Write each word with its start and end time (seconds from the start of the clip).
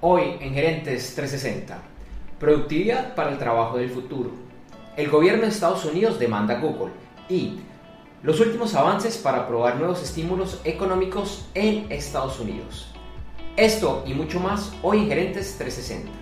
Hoy 0.00 0.36
en 0.38 0.54
Gerentes 0.54 1.12
360, 1.16 1.76
productividad 2.38 3.16
para 3.16 3.32
el 3.32 3.38
trabajo 3.38 3.78
del 3.78 3.90
futuro. 3.90 4.30
El 4.96 5.10
gobierno 5.10 5.42
de 5.42 5.48
Estados 5.48 5.84
Unidos 5.84 6.20
demanda 6.20 6.60
Google 6.60 6.92
y 7.28 7.58
los 8.22 8.38
últimos 8.38 8.76
avances 8.76 9.18
para 9.18 9.38
aprobar 9.38 9.74
nuevos 9.74 10.00
estímulos 10.00 10.60
económicos 10.62 11.48
en 11.54 11.90
Estados 11.90 12.38
Unidos. 12.38 12.94
Esto 13.56 14.04
y 14.06 14.14
mucho 14.14 14.38
más 14.38 14.72
hoy 14.82 14.98
en 14.98 15.08
Gerentes 15.08 15.56
360. 15.58 16.12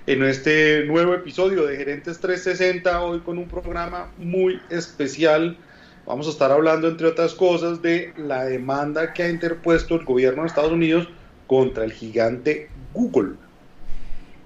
en 0.07 0.23
este 0.23 0.85
nuevo 0.85 1.13
episodio 1.13 1.65
de 1.65 1.77
Gerentes 1.77 2.19
360, 2.19 3.01
hoy 3.01 3.19
con 3.19 3.37
un 3.37 3.47
programa 3.47 4.11
muy 4.17 4.61
especial. 4.69 5.57
Vamos 6.05 6.27
a 6.27 6.31
estar 6.31 6.51
hablando, 6.51 6.87
entre 6.87 7.07
otras 7.07 7.33
cosas, 7.33 7.81
de 7.81 8.13
la 8.17 8.45
demanda 8.45 9.13
que 9.13 9.23
ha 9.23 9.29
interpuesto 9.29 9.95
el 9.95 10.05
gobierno 10.05 10.41
de 10.41 10.47
Estados 10.47 10.71
Unidos 10.71 11.07
contra 11.47 11.83
el 11.83 11.93
gigante 11.93 12.69
Google. 12.93 13.35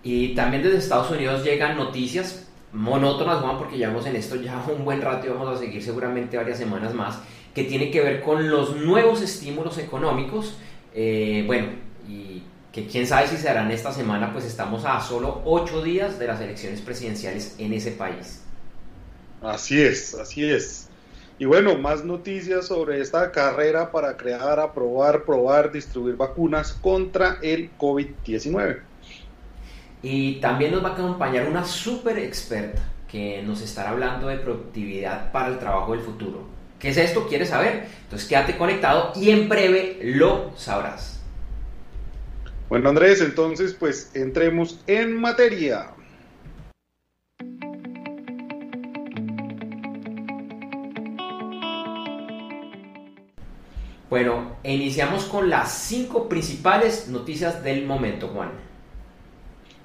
Y 0.04 0.36
también 0.36 0.62
desde 0.64 0.78
Estados 0.78 1.10
Unidos 1.12 1.44
llegan 1.44 1.78
noticias 1.78 2.48
monótonas, 2.74 3.42
Juan, 3.42 3.58
porque 3.58 3.78
llevamos 3.78 4.06
en 4.06 4.16
esto 4.16 4.36
ya 4.36 4.64
un 4.76 4.86
buen 4.86 5.02
rato 5.02 5.26
y 5.26 5.30
vamos 5.30 5.56
a 5.56 5.58
seguir 5.58 5.82
seguramente 5.82 6.38
varias 6.38 6.58
semanas 6.58 6.94
más, 6.94 7.20
que 7.54 7.64
tiene 7.64 7.90
que 7.90 8.02
ver 8.02 8.22
con 8.22 8.50
los 8.50 8.76
nuevos 8.76 9.22
estímulos 9.22 9.78
económicos. 9.78 10.58
Eh, 10.94 11.44
bueno, 11.48 11.70
y 12.08 12.44
que 12.72 12.86
quién 12.86 13.08
sabe 13.08 13.28
si 13.28 13.38
se 13.38 13.48
harán 13.50 13.72
esta 13.72 13.94
semana, 13.94 14.34
pues 14.34 14.46
estamos 14.46 14.84
a 14.84 15.00
solo 15.00 15.42
ocho 15.46 15.82
días 15.82 16.20
de 16.20 16.28
las 16.28 16.42
elecciones 16.42 16.82
presidenciales 16.82 17.56
en 17.58 17.74
ese 17.74 17.92
país. 17.92 18.42
Así 19.42 19.82
es, 19.82 20.14
así 20.16 20.44
es. 20.44 20.85
Y 21.38 21.46
bueno, 21.46 21.78
más 21.78 22.06
noticias 22.06 22.68
sobre 22.68 23.02
esta 23.02 23.32
carrera 23.32 23.92
para 23.92 24.16
crear, 24.16 24.58
aprobar, 24.60 25.26
probar, 25.26 25.72
distribuir 25.72 26.16
vacunas 26.16 26.72
contra 26.74 27.40
el 27.42 27.70
COVID-19. 27.78 28.80
Y 30.02 30.36
también 30.36 30.72
nos 30.72 30.84
va 30.84 30.90
a 30.90 30.94
acompañar 30.94 31.48
una 31.48 31.66
súper 31.66 32.20
experta 32.20 32.82
que 33.10 33.42
nos 33.44 33.62
estará 33.62 33.90
hablando 33.90 34.28
de 34.28 34.38
productividad 34.38 35.32
para 35.34 35.50
el 35.50 35.60
trabajo 35.60 35.92
del 35.92 36.02
futuro. 36.02 36.44
¿Qué 36.80 36.90
es 36.90 36.98
esto? 36.98 37.28
¿Quieres 37.28 37.50
saber? 37.50 37.86
Entonces 38.04 38.28
quédate 38.30 38.58
conectado 38.58 39.12
y 39.16 39.32
en 39.32 39.50
breve 39.50 40.00
lo 40.04 40.52
sabrás. 40.56 41.22
Bueno 42.70 42.90
Andrés, 42.90 43.22
entonces 43.22 43.74
pues 43.74 44.12
entremos 44.14 44.80
en 44.88 45.20
materia. 45.20 45.95
Bueno, 54.10 54.56
iniciamos 54.64 55.26
con 55.26 55.50
las 55.50 55.72
cinco 55.72 56.30
principales 56.30 57.08
noticias 57.08 57.64
del 57.64 57.86
momento, 57.86 58.28
Juan. 58.28 58.52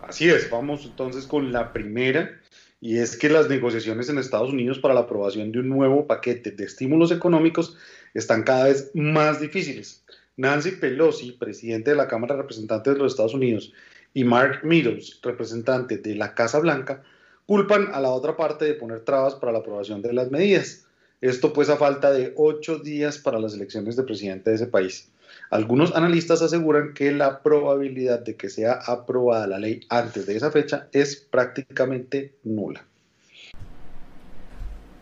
Así 0.06 0.28
es, 0.28 0.50
vamos 0.50 0.84
entonces 0.84 1.26
con 1.26 1.52
la 1.52 1.72
primera, 1.72 2.38
y 2.80 2.98
es 2.98 3.16
que 3.16 3.30
las 3.30 3.48
negociaciones 3.48 4.08
en 4.08 4.18
Estados 4.18 4.50
Unidos 4.50 4.78
para 4.78 4.94
la 4.94 5.00
aprobación 5.00 5.52
de 5.52 5.60
un 5.60 5.68
nuevo 5.68 6.06
paquete 6.06 6.50
de 6.50 6.64
estímulos 6.64 7.12
económicos 7.12 7.76
están 8.12 8.42
cada 8.42 8.64
vez 8.64 8.90
más 8.94 9.40
difíciles. 9.40 10.04
Nancy 10.36 10.72
Pelosi, 10.72 11.32
presidente 11.32 11.90
de 11.90 11.96
la 11.96 12.08
Cámara 12.08 12.34
de 12.34 12.42
Representantes 12.42 12.94
de 12.94 12.98
los 12.98 13.12
Estados 13.12 13.34
Unidos, 13.34 13.72
y 14.12 14.24
Mark 14.24 14.60
Meadows, 14.64 15.20
representante 15.22 15.98
de 15.98 16.14
la 16.14 16.34
Casa 16.34 16.58
Blanca, 16.58 17.02
culpan 17.46 17.88
a 17.92 18.00
la 18.00 18.10
otra 18.10 18.36
parte 18.36 18.64
de 18.64 18.74
poner 18.74 19.00
trabas 19.00 19.34
para 19.34 19.52
la 19.52 19.60
aprobación 19.60 20.02
de 20.02 20.12
las 20.12 20.30
medidas. 20.30 20.86
Esto 21.20 21.52
pues 21.52 21.68
a 21.68 21.76
falta 21.76 22.12
de 22.12 22.32
ocho 22.36 22.78
días 22.78 23.18
para 23.18 23.38
las 23.38 23.52
elecciones 23.52 23.94
de 23.94 24.04
presidente 24.04 24.50
de 24.50 24.56
ese 24.56 24.66
país. 24.66 25.10
Algunos 25.50 25.94
analistas 25.94 26.40
aseguran 26.40 26.94
que 26.94 27.12
la 27.12 27.42
probabilidad 27.42 28.20
de 28.20 28.36
que 28.36 28.48
sea 28.48 28.80
aprobada 28.86 29.46
la 29.46 29.58
ley 29.58 29.80
antes 29.90 30.26
de 30.26 30.36
esa 30.36 30.50
fecha 30.50 30.88
es 30.92 31.16
prácticamente 31.16 32.36
nula. 32.42 32.84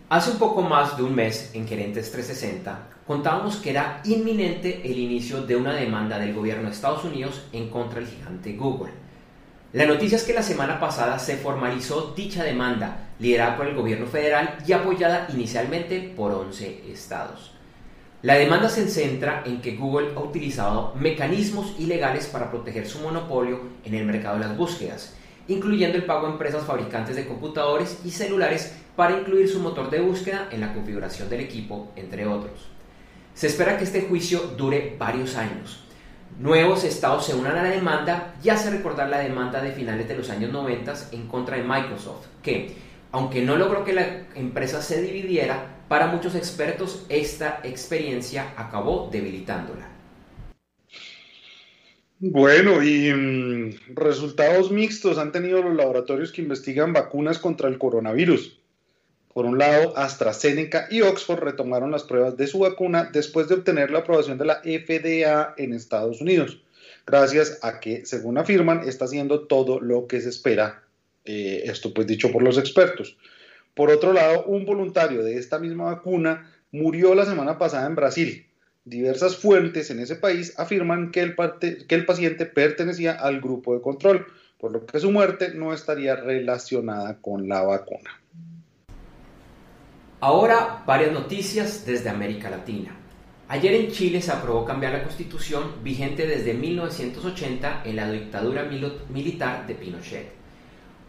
Hace 0.09 0.33
un 0.33 0.39
poco 0.39 0.63
más 0.63 0.97
de 0.97 1.05
un 1.05 1.15
mes 1.15 1.51
en 1.55 1.69
Gerentes 1.69 2.11
360 2.11 2.97
contábamos 3.07 3.57
que 3.57 3.71
era 3.71 4.03
inminente 4.05 4.81
el 4.85 4.99
inicio 4.99 5.43
de 5.43 5.55
una 5.55 5.75
demanda 5.75 6.19
del 6.19 6.35
gobierno 6.35 6.65
de 6.65 6.75
Estados 6.75 7.05
Unidos 7.05 7.43
en 7.53 7.71
contra 7.71 8.01
del 8.01 8.09
gigante 8.09 8.55
Google. 8.55 8.93
La 9.73 9.87
noticia 9.87 10.17
es 10.17 10.25
que 10.25 10.33
la 10.33 10.43
semana 10.43 10.81
pasada 10.81 11.19
se 11.19 11.37
formalizó 11.37 12.13
dicha 12.17 12.43
demanda, 12.43 13.08
liderada 13.19 13.57
por 13.57 13.67
el 13.67 13.75
gobierno 13.75 14.07
federal 14.07 14.59
y 14.67 14.73
apoyada 14.73 15.27
inicialmente 15.33 16.13
por 16.17 16.33
11 16.33 16.85
estados. 16.91 17.53
La 18.23 18.35
demanda 18.35 18.69
se 18.69 18.89
centra 18.89 19.45
en 19.47 19.61
que 19.61 19.77
Google 19.77 20.11
ha 20.17 20.21
utilizado 20.21 20.93
mecanismos 20.97 21.75
ilegales 21.79 22.27
para 22.27 22.51
proteger 22.51 22.87
su 22.87 22.99
monopolio 22.99 23.61
en 23.85 23.95
el 23.95 24.05
mercado 24.05 24.39
de 24.39 24.45
las 24.47 24.57
búsquedas, 24.57 25.15
incluyendo 25.47 25.97
el 25.97 26.05
pago 26.05 26.27
a 26.27 26.31
empresas 26.31 26.65
fabricantes 26.65 27.15
de 27.15 27.29
computadores 27.29 28.01
y 28.05 28.11
celulares 28.11 28.75
para 28.97 29.17
incluir 29.17 29.49
su 29.49 29.61
motor 29.61 29.89
de 29.91 30.01
búsqueda 30.01 30.49
en 30.51 30.61
la 30.61 30.75
configuración 30.75 31.31
del 31.31 31.41
equipo, 31.41 31.93
entre 31.95 32.27
otros. 32.27 32.67
Se 33.35 33.47
espera 33.47 33.79
que 33.79 33.85
este 33.85 34.03
juicio 34.03 34.41
dure 34.57 34.97
varios 34.99 35.37
años. 35.37 35.85
Nuevos 36.41 36.83
estados 36.83 37.25
se 37.25 37.37
unan 37.37 37.57
a 37.57 37.63
la 37.63 37.71
demanda 37.71 38.35
y 38.43 38.49
hace 38.49 38.71
recordar 38.71 39.09
la 39.09 39.21
demanda 39.21 39.61
de 39.61 39.71
finales 39.71 40.09
de 40.09 40.17
los 40.17 40.29
años 40.31 40.53
90 40.53 40.93
en 41.13 41.29
contra 41.29 41.57
de 41.57 41.63
Microsoft, 41.63 42.27
que, 42.43 42.88
aunque 43.13 43.43
no 43.43 43.57
logró 43.57 43.85
que 43.85 43.93
la 43.93 44.27
empresa 44.35 44.83
se 44.83 45.03
dividiera, 45.03 45.79
para 45.89 46.07
muchos 46.09 46.35
expertos, 46.35 47.07
esta 47.09 47.61
experiencia 47.65 48.53
acabó 48.57 49.09
debilitándola. 49.11 49.89
Bueno, 52.21 52.83
y 52.83 53.13
mm, 53.13 53.95
resultados 53.95 54.71
mixtos 54.73 55.19
han 55.19 55.31
tenido 55.31 55.63
los 55.63 55.77
laboratorios 55.77 56.33
que 56.33 56.43
investigan 56.43 56.93
vacunas 56.93 57.39
contra 57.39 57.69
el 57.69 57.79
coronavirus. 57.79 58.59
Por 59.33 59.47
un 59.47 59.57
lado, 59.57 59.97
AstraZeneca 59.97 60.89
y 60.91 61.03
Oxford 61.03 61.39
retomaron 61.39 61.93
las 61.93 62.03
pruebas 62.03 62.37
de 62.37 62.49
su 62.49 62.59
vacuna 62.59 63.09
después 63.13 63.49
de 63.49 63.55
obtener 63.55 63.93
la 63.93 64.01
aprobación 64.01 64.37
de 64.37 64.45
la 64.45 64.61
FDA 64.63 65.55
en 65.57 65.73
Estados 65.73 66.21
Unidos, 66.21 66.61
gracias 67.07 67.61
a 67.63 67.79
que, 67.79 68.05
según 68.05 68.37
afirman, 68.37 68.83
está 68.89 69.05
haciendo 69.05 69.47
todo 69.47 69.79
lo 69.79 70.09
que 70.09 70.21
se 70.21 70.31
espera, 70.31 70.83
eh, 71.25 71.63
esto 71.65 71.93
pues 71.93 72.07
dicho 72.07 72.31
por 72.33 72.43
los 72.43 72.59
expertos. 72.59 73.17
Por 73.75 73.91
otro 73.91 74.13
lado, 74.13 74.45
un 74.47 74.65
voluntario 74.65 75.23
de 75.23 75.39
esta 75.39 75.59
misma 75.59 75.85
vacuna 75.85 76.53
murió 76.73 77.15
la 77.15 77.25
semana 77.25 77.59
pasada 77.59 77.87
en 77.87 77.95
Brasil. 77.95 78.47
Diversas 78.85 79.37
fuentes 79.37 79.91
en 79.91 80.01
ese 80.01 80.17
país 80.17 80.55
afirman 80.59 81.11
que 81.11 81.21
el, 81.21 81.37
que 81.87 81.95
el 81.95 82.07
paciente 82.07 82.47
pertenecía 82.47 83.13
al 83.13 83.41
grupo 83.41 83.75
de 83.75 83.83
control, 83.83 84.27
por 84.59 84.73
lo 84.73 84.85
que 84.85 84.99
su 84.99 85.11
muerte 85.11 85.53
no 85.55 85.73
estaría 85.73 86.17
relacionada 86.17 87.19
con 87.21 87.49
la 87.49 87.63
vacuna. 87.63 88.19
Ahora, 90.21 90.83
varias 90.85 91.13
noticias 91.13 91.87
desde 91.87 92.09
América 92.09 92.51
Latina. 92.51 92.97
Ayer 93.47 93.75
en 93.75 93.93
Chile 93.93 94.21
se 94.21 94.33
aprobó 94.33 94.65
cambiar 94.65 94.93
la 94.93 95.05
constitución 95.05 95.83
vigente 95.85 96.27
desde 96.27 96.53
1980 96.53 97.83
en 97.85 97.97
la 97.97 98.11
dictadura 98.11 98.69
militar 99.09 99.67
de 99.67 99.75
Pinochet. 99.75 100.38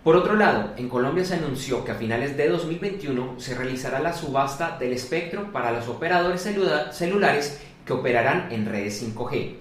Por 0.03 0.15
otro 0.15 0.35
lado, 0.35 0.75
en 0.77 0.87
Colombia 0.87 1.25
se 1.25 1.35
anunció 1.35 1.83
que 1.83 1.91
a 1.91 1.95
finales 1.95 2.37
de 2.37 2.47
2021 2.47 3.37
se 3.37 3.53
realizará 3.53 3.99
la 3.99 4.13
subasta 4.13 4.77
del 4.79 4.93
espectro 4.93 5.51
para 5.51 5.73
los 5.73 5.89
operadores 5.89 6.47
celulares 6.93 7.59
que 7.85 7.91
operarán 7.91 8.49
en 8.49 8.65
redes 8.65 9.03
5G. 9.03 9.55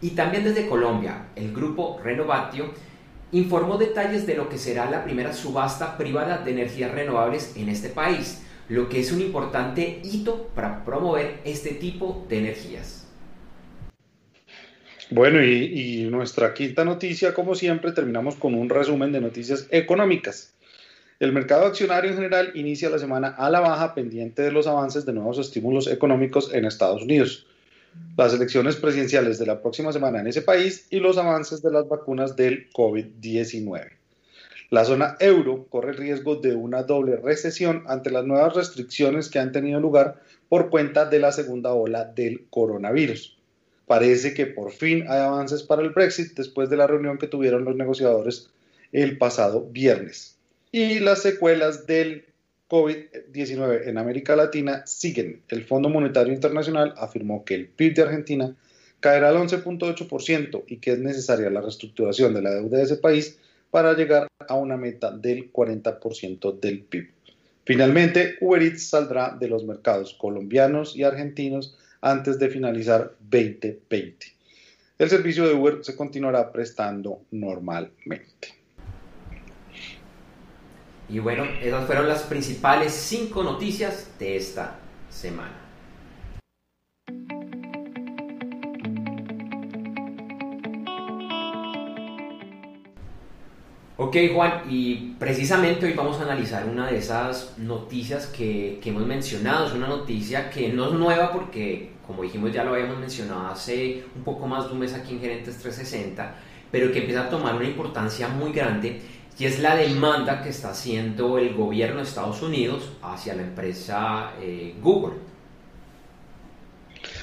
Y 0.00 0.10
también 0.10 0.42
desde 0.42 0.66
Colombia, 0.66 1.26
el 1.36 1.54
grupo 1.54 2.00
Renovatio 2.02 2.72
informó 3.30 3.78
detalles 3.78 4.26
de 4.26 4.34
lo 4.34 4.48
que 4.48 4.58
será 4.58 4.90
la 4.90 5.04
primera 5.04 5.32
subasta 5.32 5.96
privada 5.96 6.38
de 6.38 6.50
energías 6.50 6.90
renovables 6.90 7.52
en 7.54 7.68
este 7.68 7.88
país, 7.88 8.42
lo 8.68 8.88
que 8.88 8.98
es 8.98 9.12
un 9.12 9.20
importante 9.20 10.00
hito 10.02 10.48
para 10.56 10.84
promover 10.84 11.40
este 11.44 11.70
tipo 11.70 12.26
de 12.28 12.38
energías. 12.40 13.03
Bueno, 15.14 15.44
y, 15.44 16.08
nuestra 16.10 16.54
quinta 16.54 16.84
noticia, 16.84 17.34
como 17.34 17.54
siempre, 17.54 17.92
terminamos 17.92 18.34
con 18.34 18.56
un 18.56 18.68
resumen 18.68 19.12
de 19.12 19.20
noticias 19.20 19.68
económicas. 19.70 20.54
El 21.20 21.32
mercado 21.32 21.66
accionario 21.66 22.10
en 22.10 22.16
general 22.16 22.50
inicia 22.56 22.90
la 22.90 22.98
semana 22.98 23.28
a 23.28 23.48
la 23.48 23.60
baja 23.60 23.94
pendiente 23.94 24.42
de 24.42 24.50
los 24.50 24.66
avances 24.66 25.06
de 25.06 25.12
nuevos 25.12 25.38
estímulos 25.38 25.86
económicos 25.86 26.52
en 26.52 26.64
Estados 26.64 27.02
Unidos, 27.02 27.46
las 28.16 28.34
elecciones 28.34 28.74
presidenciales 28.74 29.38
de 29.38 29.46
la 29.46 29.62
próxima 29.62 29.92
semana 29.92 30.18
en 30.18 30.26
ese 30.26 30.42
país 30.42 30.88
y 30.90 30.98
los 30.98 31.16
avances 31.16 31.62
de 31.62 31.70
las 31.70 31.88
vacunas 31.88 32.34
del 32.34 32.68
COVID-19. 32.72 33.92
La 34.70 34.84
zona 34.84 35.16
euro 35.20 35.68
corre 35.68 35.92
el 35.92 35.96
riesgo 35.96 36.34
de 36.34 36.56
una 36.56 36.82
doble 36.82 37.18
recesión 37.18 37.84
ante 37.86 38.10
las 38.10 38.24
nuevas 38.24 38.56
restricciones 38.56 39.28
que 39.28 39.38
han 39.38 39.52
tenido 39.52 39.78
lugar 39.78 40.20
por 40.48 40.70
cuenta 40.70 41.04
de 41.04 41.20
la 41.20 41.30
segunda 41.30 41.72
ola 41.72 42.04
del 42.04 42.48
coronavirus. 42.50 43.33
Parece 43.86 44.34
que 44.34 44.46
por 44.46 44.72
fin 44.72 45.04
hay 45.08 45.20
avances 45.20 45.62
para 45.62 45.82
el 45.82 45.90
Brexit 45.90 46.34
después 46.34 46.70
de 46.70 46.76
la 46.76 46.86
reunión 46.86 47.18
que 47.18 47.28
tuvieron 47.28 47.64
los 47.64 47.76
negociadores 47.76 48.50
el 48.92 49.18
pasado 49.18 49.68
viernes 49.70 50.34
y 50.74 50.98
las 50.98 51.22
secuelas 51.22 51.86
del 51.86 52.24
COVID-19 52.68 53.86
en 53.86 53.96
América 53.96 54.34
Latina 54.34 54.84
siguen. 54.86 55.40
El 55.48 55.62
Fondo 55.64 55.88
Monetario 55.88 56.32
Internacional 56.32 56.94
afirmó 56.96 57.44
que 57.44 57.54
el 57.54 57.68
PIB 57.68 57.94
de 57.94 58.02
Argentina 58.02 58.56
caerá 58.98 59.28
al 59.28 59.36
11.8% 59.36 60.64
y 60.66 60.78
que 60.78 60.90
es 60.90 60.98
necesaria 60.98 61.48
la 61.48 61.60
reestructuración 61.60 62.34
de 62.34 62.42
la 62.42 62.54
deuda 62.54 62.78
de 62.78 62.82
ese 62.82 62.96
país 62.96 63.38
para 63.70 63.94
llegar 63.94 64.26
a 64.48 64.54
una 64.56 64.76
meta 64.76 65.12
del 65.12 65.52
40% 65.52 66.58
del 66.58 66.80
PIB. 66.80 67.08
Finalmente, 67.64 68.34
Uber 68.40 68.60
Eats 68.60 68.88
saldrá 68.88 69.36
de 69.38 69.46
los 69.46 69.64
mercados 69.64 70.14
colombianos 70.14 70.96
y 70.96 71.04
argentinos 71.04 71.78
antes 72.04 72.38
de 72.38 72.50
finalizar 72.50 73.16
2020. 73.18 74.26
El 74.98 75.08
servicio 75.08 75.48
de 75.48 75.54
Uber 75.54 75.78
se 75.82 75.96
continuará 75.96 76.52
prestando 76.52 77.22
normalmente. 77.30 78.48
Y 81.08 81.18
bueno, 81.18 81.44
esas 81.62 81.86
fueron 81.86 82.06
las 82.06 82.22
principales 82.22 82.92
cinco 82.92 83.42
noticias 83.42 84.10
de 84.18 84.36
esta 84.36 84.78
semana. 85.08 85.64
Ok 93.96 94.16
Juan, 94.34 94.62
y 94.68 95.14
precisamente 95.18 95.86
hoy 95.86 95.92
vamos 95.92 96.20
a 96.20 96.24
analizar 96.24 96.68
una 96.68 96.88
de 96.88 96.98
esas 96.98 97.56
noticias 97.58 98.26
que, 98.26 98.78
que, 98.82 98.90
hemos 98.90 99.06
mencionado. 99.06 99.66
Es 99.66 99.72
una 99.72 99.88
noticia 99.88 100.50
que 100.50 100.68
no 100.68 100.88
es 100.88 100.92
nueva 100.92 101.32
porque, 101.32 101.93
como 102.06 102.22
dijimos, 102.22 102.52
ya 102.52 102.64
lo 102.64 102.74
habíamos 102.74 102.98
mencionado 102.98 103.48
hace 103.48 104.04
un 104.14 104.24
poco 104.24 104.46
más 104.46 104.66
de 104.66 104.72
un 104.72 104.80
mes 104.80 104.94
aquí 104.94 105.14
en 105.14 105.20
Gerentes 105.20 105.58
360, 105.58 106.34
pero 106.70 106.92
que 106.92 107.00
empieza 107.00 107.24
a 107.24 107.28
tomar 107.30 107.54
una 107.54 107.64
importancia 107.64 108.28
muy 108.28 108.52
grande 108.52 109.00
y 109.38 109.46
es 109.46 109.58
la 109.58 109.76
demanda 109.76 110.42
que 110.42 110.50
está 110.50 110.70
haciendo 110.70 111.38
el 111.38 111.54
gobierno 111.54 111.96
de 111.96 112.02
Estados 112.04 112.40
Unidos 112.42 112.90
hacia 113.02 113.34
la 113.34 113.42
empresa 113.42 114.32
eh, 114.40 114.74
Google. 114.80 115.14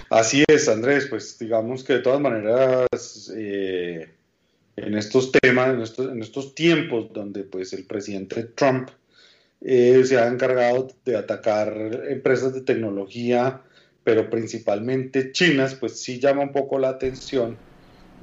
Así 0.10 0.44
es, 0.48 0.68
Andrés, 0.68 1.08
pues 1.10 1.40
digamos 1.40 1.86
que 1.86 1.94
de 1.94 2.00
todas 2.00 2.20
maneras 2.20 3.32
eh, 3.34 4.10
en 4.76 4.98
estos 4.98 5.32
temas, 5.32 5.74
en 5.74 5.82
estos, 5.82 6.12
en 6.12 6.22
estos, 6.22 6.54
tiempos 6.54 7.14
donde 7.14 7.44
pues 7.44 7.72
el 7.72 7.86
presidente 7.86 8.44
Trump 8.44 8.90
eh, 9.62 10.04
se 10.04 10.18
ha 10.18 10.28
encargado 10.28 10.90
de 11.06 11.16
atacar 11.16 11.74
empresas 12.10 12.54
de 12.54 12.62
tecnología, 12.62 13.62
pero 14.04 14.30
principalmente 14.30 15.32
chinas, 15.32 15.76
pues 15.76 16.02
sí 16.02 16.20
llama 16.20 16.42
un 16.42 16.52
poco 16.52 16.80
la 16.80 16.90
atención 16.90 17.58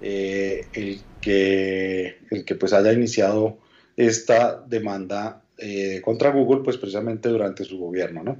el 0.00 1.00
que 1.20 2.18
el 2.30 2.44
que 2.44 2.54
pues 2.54 2.72
haya 2.72 2.92
iniciado 2.92 3.58
esta 3.96 4.62
demanda 4.64 5.42
eh, 5.58 6.00
contra 6.04 6.30
Google, 6.30 6.62
pues 6.62 6.76
precisamente 6.76 7.28
durante 7.28 7.64
su 7.64 7.78
gobierno, 7.78 8.22
¿no? 8.22 8.36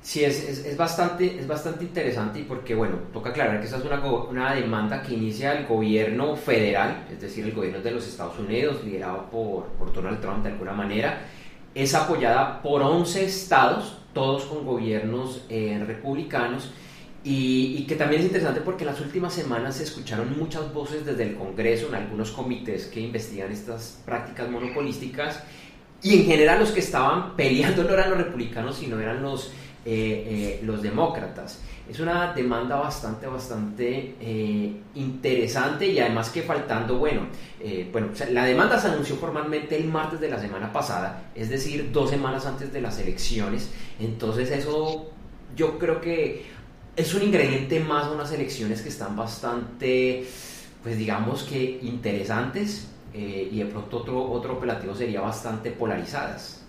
Sí, 0.00 0.24
es, 0.24 0.48
es, 0.48 0.64
es, 0.64 0.76
bastante, 0.76 1.38
es 1.38 1.46
bastante 1.46 1.84
interesante 1.84 2.44
porque, 2.46 2.74
bueno, 2.74 2.96
toca 3.12 3.30
aclarar 3.30 3.58
que 3.58 3.66
esta 3.66 3.78
es 3.78 3.84
una, 3.84 4.00
una, 4.04 4.54
demanda 4.54 5.02
que 5.02 5.14
inicia 5.14 5.58
el 5.58 5.66
gobierno 5.66 6.36
federal, 6.36 7.06
es 7.10 7.20
decir, 7.20 7.44
el 7.44 7.52
gobierno 7.52 7.80
de 7.80 7.90
los 7.90 8.06
Estados 8.06 8.38
Unidos, 8.38 8.84
liderado 8.84 9.28
por, 9.30 9.66
por 9.78 9.92
Donald 9.92 10.20
Trump 10.20 10.44
de 10.44 10.50
alguna 10.50 10.72
manera, 10.72 11.26
es 11.74 11.94
apoyada 11.94 12.62
por 12.62 12.82
11 12.82 13.24
estados, 13.24 14.01
todos 14.12 14.44
con 14.44 14.64
gobiernos 14.64 15.44
eh, 15.48 15.82
republicanos, 15.86 16.70
y, 17.24 17.84
que 17.84 17.94
también 17.94 18.20
es 18.20 18.26
interesante 18.26 18.60
porque 18.62 18.82
en 18.82 18.90
las 18.90 19.00
últimas 19.00 19.32
semanas 19.32 19.76
se 19.76 19.84
escucharon 19.84 20.36
muchas 20.36 20.72
voces 20.74 21.06
desde 21.06 21.22
el 21.22 21.36
Congreso, 21.36 21.86
en 21.88 21.94
algunos 21.94 22.32
comités 22.32 22.86
que 22.86 23.00
investigan 23.00 23.52
estas 23.52 24.02
prácticas 24.04 24.50
monopolísticas, 24.50 25.40
y 26.02 26.16
en 26.18 26.26
general 26.26 26.58
los 26.58 26.72
que 26.72 26.80
estaban 26.80 27.36
peleando 27.36 27.84
no 27.84 27.90
eran 27.90 28.10
los 28.10 28.18
republicanos, 28.18 28.76
sino 28.76 28.98
eran 28.98 29.22
los, 29.22 29.52
eh, 29.84 30.58
eh, 30.58 30.60
los 30.64 30.82
demócratas. 30.82 31.60
Es 31.90 32.00
una 32.00 32.32
demanda 32.32 32.76
bastante, 32.76 33.26
bastante 33.26 34.14
eh, 34.20 34.72
interesante 34.94 35.86
y 35.86 35.98
además 35.98 36.30
que 36.30 36.42
faltando, 36.42 36.98
bueno, 36.98 37.26
bueno, 37.92 38.08
la 38.30 38.44
demanda 38.44 38.78
se 38.78 38.88
anunció 38.88 39.16
formalmente 39.16 39.76
el 39.76 39.88
martes 39.88 40.20
de 40.20 40.28
la 40.28 40.38
semana 40.38 40.72
pasada, 40.72 41.30
es 41.34 41.48
decir, 41.48 41.90
dos 41.92 42.10
semanas 42.10 42.46
antes 42.46 42.72
de 42.72 42.80
las 42.80 42.98
elecciones, 42.98 43.70
entonces 44.00 44.50
eso 44.50 45.10
yo 45.56 45.78
creo 45.78 46.00
que 46.00 46.46
es 46.96 47.14
un 47.14 47.22
ingrediente 47.22 47.80
más 47.80 48.08
de 48.08 48.14
unas 48.14 48.32
elecciones 48.32 48.82
que 48.82 48.88
están 48.88 49.16
bastante, 49.16 50.26
pues 50.82 50.98
digamos 50.98 51.42
que 51.44 51.78
interesantes 51.82 52.88
eh, 53.14 53.48
y 53.50 53.58
de 53.58 53.66
pronto 53.66 53.98
otro, 53.98 54.30
otro 54.30 54.54
operativo 54.54 54.94
sería 54.94 55.20
bastante 55.20 55.70
polarizadas. 55.70 56.62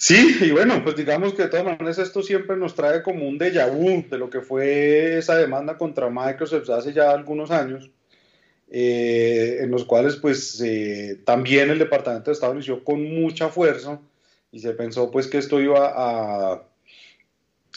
Sí, 0.00 0.38
y 0.42 0.52
bueno, 0.52 0.84
pues 0.84 0.94
digamos 0.94 1.34
que 1.34 1.42
de 1.42 1.48
todas 1.48 1.64
maneras 1.64 1.98
esto 1.98 2.22
siempre 2.22 2.56
nos 2.56 2.76
trae 2.76 3.02
como 3.02 3.26
un 3.26 3.36
déjà 3.36 3.68
vu 3.68 4.04
de 4.08 4.16
lo 4.16 4.30
que 4.30 4.40
fue 4.40 5.18
esa 5.18 5.36
demanda 5.36 5.76
contra 5.76 6.08
Microsoft 6.08 6.70
hace 6.70 6.92
ya 6.92 7.10
algunos 7.10 7.50
años, 7.50 7.90
eh, 8.70 9.58
en 9.60 9.72
los 9.72 9.84
cuales 9.84 10.14
pues 10.14 10.60
eh, 10.64 11.20
también 11.24 11.70
el 11.70 11.80
Departamento 11.80 12.30
de 12.30 12.34
Estado 12.34 12.54
inició 12.54 12.84
con 12.84 13.02
mucha 13.02 13.48
fuerza 13.48 14.00
y 14.52 14.60
se 14.60 14.72
pensó 14.72 15.10
pues 15.10 15.26
que 15.26 15.38
esto 15.38 15.60
iba 15.60 15.92
a 15.96 16.62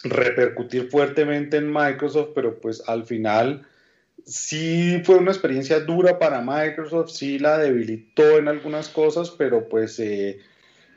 repercutir 0.04 0.92
fuertemente 0.92 1.58
en 1.58 1.74
Microsoft, 1.74 2.30
pero 2.36 2.60
pues 2.62 2.84
al 2.88 3.04
final 3.06 3.66
sí 4.28 5.02
fue 5.04 5.18
una 5.18 5.32
experiencia 5.32 5.80
dura 5.80 6.20
para 6.20 6.42
Microsoft, 6.42 7.10
sí 7.10 7.40
la 7.40 7.58
debilitó 7.58 8.38
en 8.38 8.48
algunas 8.48 8.90
cosas, 8.90 9.32
pero 9.32 9.68
pues 9.68 10.00
eh, 10.00 10.40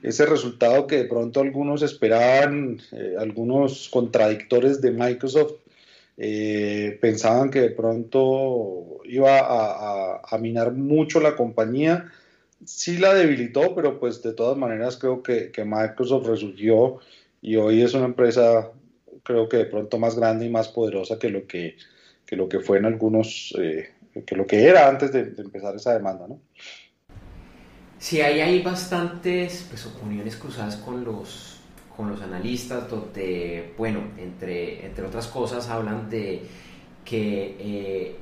ese 0.04 0.26
resultado 0.26 0.86
que 0.86 0.98
de 0.98 1.04
pronto 1.04 1.40
algunos 1.40 1.82
esperaban, 1.82 2.80
eh, 2.92 3.14
algunos 3.18 3.88
contradictores 3.88 4.80
de 4.80 4.90
Microsoft, 4.90 5.54
eh, 6.16 6.98
pensaban 7.00 7.50
que 7.50 7.60
de 7.60 7.70
pronto 7.70 9.00
iba 9.04 9.40
a, 9.40 10.20
a, 10.24 10.38
minar 10.38 10.72
mucho 10.72 11.20
la 11.20 11.34
compañía, 11.34 12.12
sí 12.64 12.98
la 12.98 13.14
debilitó, 13.14 13.74
pero 13.74 13.98
pues 13.98 14.22
de 14.22 14.32
todas 14.32 14.56
maneras 14.56 14.96
creo 14.96 15.22
que, 15.22 15.50
que 15.50 15.64
Microsoft 15.64 16.28
resurgió 16.28 16.98
y 17.42 17.56
hoy 17.56 17.82
es 17.82 17.94
una 17.94 18.04
empresa 18.04 18.70
creo 19.24 19.48
que 19.48 19.56
de 19.56 19.64
pronto 19.64 19.98
más 19.98 20.16
grande 20.16 20.46
y 20.46 20.50
más 20.50 20.68
poderosa 20.68 21.18
que 21.18 21.30
lo 21.30 21.46
que, 21.46 21.76
que 22.24 22.36
lo 22.36 22.48
que 22.48 22.60
fue 22.60 22.78
en 22.78 22.84
algunos, 22.84 23.54
eh, 23.58 23.90
que 24.24 24.36
lo 24.36 24.46
que 24.46 24.64
era 24.64 24.88
antes 24.88 25.12
de, 25.12 25.32
empezar 25.38 25.74
esa 25.74 25.94
demanda, 25.94 26.28
¿no? 26.28 26.40
Sí, 28.04 28.20
ahí 28.20 28.38
hay 28.42 28.60
bastantes 28.60 29.64
pues, 29.70 29.86
opiniones 29.86 30.36
cruzadas 30.36 30.76
con 30.76 31.02
los, 31.02 31.56
con 31.96 32.10
los 32.10 32.20
analistas, 32.20 32.90
donde, 32.90 33.72
bueno, 33.78 34.00
entre, 34.18 34.84
entre 34.84 35.06
otras 35.06 35.26
cosas 35.26 35.70
hablan 35.70 36.10
de 36.10 36.42
que 37.02 37.56
eh, 37.58 38.16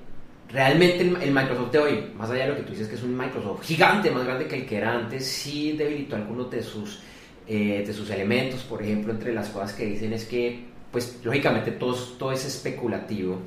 realmente 0.49 1.01
el, 1.01 1.33
Microsoft 1.33 1.73
de 1.73 1.79
hoy, 1.81 2.13
más 2.17 2.31
allá 2.31 2.45
de 2.45 2.51
lo 2.51 2.57
que 2.59 2.63
tú 2.63 2.71
dices 2.71 2.87
que 2.87 2.95
es 2.95 3.03
un 3.03 3.17
Microsoft 3.17 3.65
gigante, 3.65 4.13
más 4.13 4.25
grande 4.25 4.47
que 4.47 4.55
el 4.55 4.67
que 4.67 4.77
era 4.77 4.95
antes, 4.95 5.27
sí 5.27 5.73
debilitó 5.73 6.15
algunos 6.15 6.49
de 6.49 6.63
sus, 6.63 7.01
eh, 7.49 7.83
de 7.85 7.93
sus 7.93 8.09
elementos. 8.11 8.61
Por 8.61 8.85
ejemplo, 8.85 9.13
entre 9.13 9.35
las 9.35 9.49
cosas 9.49 9.73
que 9.73 9.87
dicen 9.87 10.13
es 10.13 10.27
que 10.27 10.65
pues 10.93 11.19
lógicamente 11.25 11.73
todo, 11.73 11.97
todo 12.21 12.31
es 12.31 12.45
especulativo, 12.45 13.41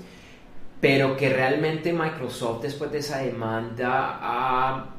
pero 0.81 1.15
que 1.15 1.29
realmente 1.29 1.93
Microsoft 1.93 2.63
después 2.63 2.91
de 2.91 2.97
esa 2.97 3.19
demanda 3.19 4.19
ha, 4.21 4.94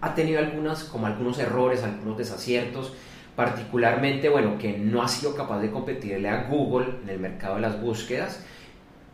ha 0.00 0.14
tenido 0.14 0.38
algunas, 0.38 0.84
como 0.84 1.06
algunos 1.06 1.38
errores, 1.38 1.82
algunos 1.82 2.18
desaciertos, 2.18 2.92
particularmente, 3.34 4.28
bueno, 4.28 4.58
que 4.58 4.78
no 4.78 5.02
ha 5.02 5.08
sido 5.08 5.34
capaz 5.34 5.60
de 5.60 5.70
competirle 5.70 6.28
a 6.28 6.44
Google 6.44 6.86
en 7.02 7.10
el 7.10 7.18
mercado 7.18 7.56
de 7.56 7.60
las 7.62 7.80
búsquedas, 7.80 8.44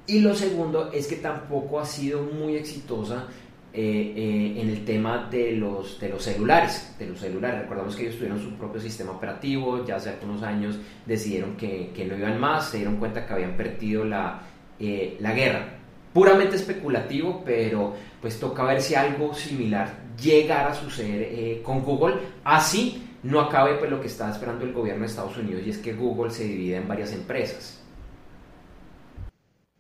Y 0.05 0.19
lo 0.19 0.35
segundo 0.35 0.91
es 0.93 1.07
que 1.07 1.17
tampoco 1.17 1.79
ha 1.79 1.87
sido 1.87 2.23
muy 2.23 2.57
exitosa 2.57 3.29
eh, 3.73 4.13
eh, 4.17 4.61
en 4.61 4.69
el 4.69 4.85
tema 4.85 5.29
de 5.31 5.53
los, 5.53 5.99
de 6.01 6.09
los 6.09 6.25
celulares. 6.25 6.95
De 6.99 7.07
los 7.07 7.21
celulares. 7.21 7.63
Recordamos 7.63 7.95
que 7.95 8.03
ellos 8.03 8.17
tuvieron 8.17 8.39
su 8.43 8.51
propio 8.55 8.81
sistema 8.81 9.13
operativo, 9.13 9.85
ya 9.87 9.97
hace 9.97 10.11
algunos 10.11 10.43
años 10.43 10.77
decidieron 11.07 11.57
que, 11.57 11.93
que 11.95 12.05
no 12.05 12.17
iban 12.17 12.39
más, 12.41 12.69
se 12.71 12.79
dieron 12.79 12.97
cuenta 12.97 13.25
que 13.25 13.33
habían 13.33 13.57
perdido 13.57 14.05
la, 14.05 14.43
eh, 14.79 15.17
la 15.21 15.33
guerra. 15.33 15.79
Puramente 16.13 16.57
especulativo, 16.57 17.43
pero 17.47 17.95
pues 18.21 18.39
toca 18.39 18.65
ver 18.65 18.83
si 18.83 18.95
algo 18.95 19.33
similar 19.33 20.02
llegara 20.21 20.71
a 20.71 20.75
suceder 20.75 21.63
con 21.63 21.83
Google. 21.83 22.17
Así 22.45 23.09
no 23.23 23.41
acabe 23.41 23.75
pues 23.75 23.91
lo 23.91 24.01
que 24.01 24.09
está 24.09 24.31
esperando 24.31 24.65
el 24.65 24.73
gobierno 24.73 25.03
de 25.03 25.07
Estados 25.07 25.37
Unidos 25.37 25.63
y 25.65 25.71
es 25.71 25.79
que 25.79 25.93
Google 25.93 26.31
se 26.31 26.45
divida 26.45 26.79
en 26.79 26.89
varias 26.89 27.13
empresas. 27.13 27.83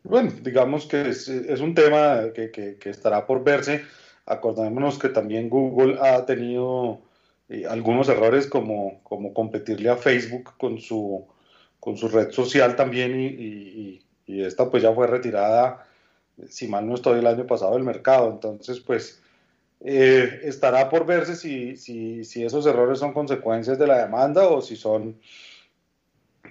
Bueno, 0.04 0.32
digamos 0.42 0.86
que 0.86 1.08
es, 1.08 1.28
un 1.60 1.74
tema 1.74 2.32
que, 2.34 2.78
estará 2.84 3.26
por 3.26 3.42
verse. 3.44 3.82
Acordémonos 4.26 4.98
que 4.98 5.08
también 5.08 5.48
Google 5.48 5.98
ha 6.00 6.24
tenido 6.26 7.00
eh, 7.48 7.64
algunos 7.68 8.08
errores 8.08 8.46
como, 8.46 9.00
como 9.02 9.32
competirle 9.32 9.90
a 9.90 9.96
Facebook 9.96 10.56
con 10.58 10.80
su, 10.80 11.26
con 11.80 11.96
su 11.96 12.08
red 12.08 12.30
social 12.30 12.76
también 12.76 13.18
y, 13.18 14.00
esta 14.26 14.70
pues 14.70 14.82
ya 14.82 14.94
fue 14.94 15.06
retirada, 15.06 15.86
si 16.48 16.66
mal 16.66 16.88
no 16.88 16.94
estoy, 16.94 17.18
el 17.18 17.26
año 17.26 17.46
pasado 17.46 17.74
del 17.74 17.82
mercado. 17.84 18.30
Entonces 18.30 18.80
pues 18.80 19.21
eh, 19.84 20.40
estará 20.44 20.88
por 20.88 21.06
verse 21.06 21.36
si, 21.36 21.76
si, 21.76 22.24
si, 22.24 22.44
esos 22.44 22.66
errores 22.66 22.98
son 22.98 23.12
consecuencias 23.12 23.78
de 23.78 23.86
la 23.86 23.98
demanda 23.98 24.46
o 24.48 24.60
si 24.62 24.76
son 24.76 25.18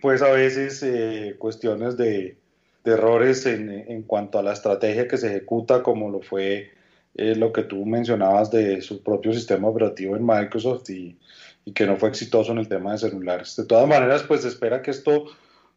pues 0.02 0.22
a 0.22 0.32
veces 0.32 0.82
eh, 0.84 1.36
cuestiones 1.38 1.96
de 1.98 2.42
de 2.84 2.92
errores 2.94 3.46
en, 3.46 3.70
en, 3.70 4.04
cuanto 4.04 4.40
a 4.40 4.44
la 4.44 4.54
estrategia 4.54 5.08
que 5.08 5.18
se 5.18 5.28
ejecuta, 5.28 5.84
como 5.84 6.10
lo 6.10 6.22
fue 6.22 6.72
eh, 7.16 7.36
lo 7.36 7.54
que 7.54 7.64
tú 7.64 7.86
mencionabas 7.86 8.50
de 8.52 8.82
su 8.82 9.04
propio 9.04 9.34
sistema 9.34 9.68
operativo 9.68 10.16
en 10.16 10.26
Microsoft 10.26 10.90
y, 10.90 11.18
y, 11.66 11.74
que 11.74 11.86
no 11.86 11.98
fue 11.98 12.10
exitoso 12.10 12.52
en 12.52 12.60
el 12.60 12.68
tema 12.68 12.94
de 12.94 12.98
celulares. 12.98 13.56
De 13.56 13.66
todas 13.66 13.88
maneras, 13.88 14.24
pues 14.24 14.42
se 14.42 14.48
espera 14.48 14.82
que 14.82 14.92
esto 14.92 15.26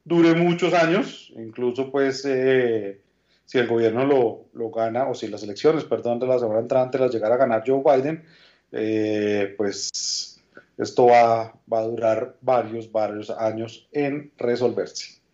dure 0.05 0.35
muchos 0.35 0.73
años, 0.73 1.33
incluso 1.37 1.91
pues 1.91 2.25
eh, 2.25 3.01
si 3.45 3.59
el 3.59 3.67
gobierno 3.67 4.05
lo, 4.05 4.47
lo, 4.55 4.71
gana, 4.71 5.09
o 5.09 5.15
si 5.15 5.29
las 5.29 5.43
elecciones, 5.43 5.85
perdón, 5.85 6.19
de 6.19 6.27
la 6.27 6.39
semana 6.39 6.61
entrante 6.61 6.99
las 6.99 7.13
llegara 7.13 7.35
a 7.35 7.39
ganar 7.39 7.65
Joe 7.67 7.83
Biden, 7.85 8.25
eh, 8.73 9.55
pues 9.57 10.43
esto 10.77 11.07
va, 11.07 11.55
va 11.73 11.79
a 11.79 11.87
durar 11.87 12.37
varios, 12.41 12.91
varios 12.91 13.31
años 13.31 13.89
en 13.93 14.33
resolverse. 14.37 15.25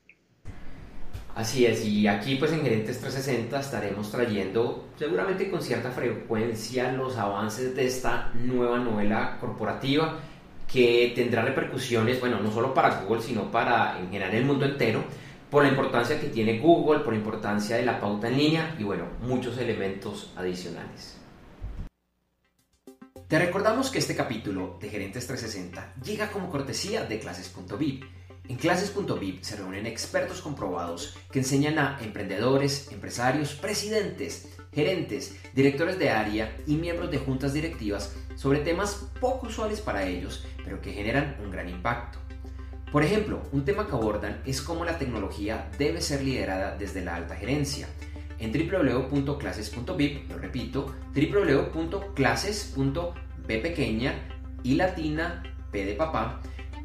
Así 1.34 1.64
es, 1.64 1.84
y 1.84 2.08
aquí 2.08 2.34
pues 2.34 2.52
en 2.52 2.62
Gerentes 2.62 2.98
360 2.98 3.60
estaremos 3.60 4.10
trayendo 4.10 4.88
seguramente 4.98 5.48
con 5.48 5.62
cierta 5.62 5.90
frecuencia 5.90 6.92
los 6.92 7.16
avances 7.16 7.74
de 7.74 7.86
esta 7.86 8.32
nueva 8.34 8.78
novela 8.78 9.38
corporativa 9.40 10.18
que 10.70 11.12
tendrá 11.14 11.42
repercusiones, 11.42 12.20
bueno, 12.20 12.40
no 12.40 12.52
solo 12.52 12.74
para 12.74 13.00
Google, 13.00 13.22
sino 13.22 13.50
para 13.50 13.98
en 13.98 14.06
general 14.06 14.34
el 14.34 14.44
mundo 14.44 14.64
entero, 14.64 15.04
por 15.50 15.64
la 15.64 15.68
importancia 15.68 16.20
que 16.20 16.28
tiene 16.28 16.58
Google, 16.58 17.00
por 17.00 17.12
la 17.12 17.18
importancia 17.18 17.76
de 17.76 17.84
la 17.84 18.00
pauta 18.00 18.28
en 18.28 18.38
línea 18.38 18.76
y 18.78 18.84
bueno, 18.84 19.06
muchos 19.22 19.58
elementos 19.58 20.32
adicionales. 20.36 21.16
Te 23.28 23.38
recordamos 23.38 23.90
que 23.90 23.98
este 23.98 24.16
capítulo 24.16 24.78
de 24.80 24.88
Gerentes 24.88 25.26
360 25.26 25.94
llega 26.02 26.30
como 26.30 26.50
cortesía 26.50 27.04
de 27.04 27.18
clases.vip 27.18 28.04
en 28.50 28.56
clases.vip 28.56 29.44
se 29.44 29.54
reúnen 29.54 29.86
expertos 29.86 30.40
comprobados 30.40 31.16
que 31.30 31.38
enseñan 31.38 31.78
a 31.78 32.00
emprendedores, 32.02 32.90
empresarios, 32.90 33.54
presidentes, 33.54 34.48
gerentes, 34.72 35.36
directores 35.54 36.00
de 36.00 36.10
área 36.10 36.56
y 36.66 36.74
miembros 36.74 37.12
de 37.12 37.18
juntas 37.18 37.52
directivas 37.52 38.12
sobre 38.34 38.58
temas 38.58 39.06
poco 39.20 39.46
usuales 39.46 39.80
para 39.80 40.04
ellos, 40.04 40.44
pero 40.64 40.80
que 40.80 40.92
generan 40.92 41.36
un 41.44 41.52
gran 41.52 41.68
impacto. 41.68 42.18
Por 42.92 43.04
ejemplo, 43.04 43.42
un 43.52 43.64
tema 43.64 43.86
que 43.86 43.92
abordan 43.92 44.42
es 44.44 44.60
cómo 44.60 44.84
la 44.84 44.98
tecnología 44.98 45.70
debe 45.78 46.00
ser 46.00 46.22
liderada 46.22 46.76
desde 46.76 47.04
la 47.04 47.14
alta 47.14 47.36
gerencia. 47.36 47.86
En 48.40 48.50
www.clases.vip, 48.52 50.28
lo 50.28 50.38
repito, 50.38 50.92
www.clases.b 51.14 53.58
pequeña 53.58 54.14
y 54.62 54.74
latina 54.74 55.42
p 55.70 55.84
de 55.84 55.94
papá 55.94 56.40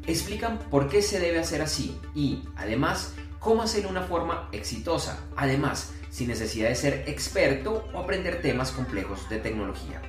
explican 0.06 0.58
por 0.70 0.88
qué 0.88 1.02
se 1.02 1.18
debe 1.18 1.40
hacer 1.40 1.62
así 1.62 1.98
y, 2.14 2.44
además, 2.56 3.14
cómo 3.40 3.62
hacerlo 3.62 3.88
de 3.88 3.98
una 3.98 4.06
forma 4.06 4.48
exitosa, 4.52 5.24
además, 5.36 5.92
sin 6.10 6.28
necesidad 6.28 6.68
de 6.68 6.76
ser 6.76 7.04
experto 7.08 7.88
o 7.92 7.98
aprender 7.98 8.40
temas 8.40 8.70
complejos 8.70 9.28
de 9.28 9.38
tecnología. 9.38 10.00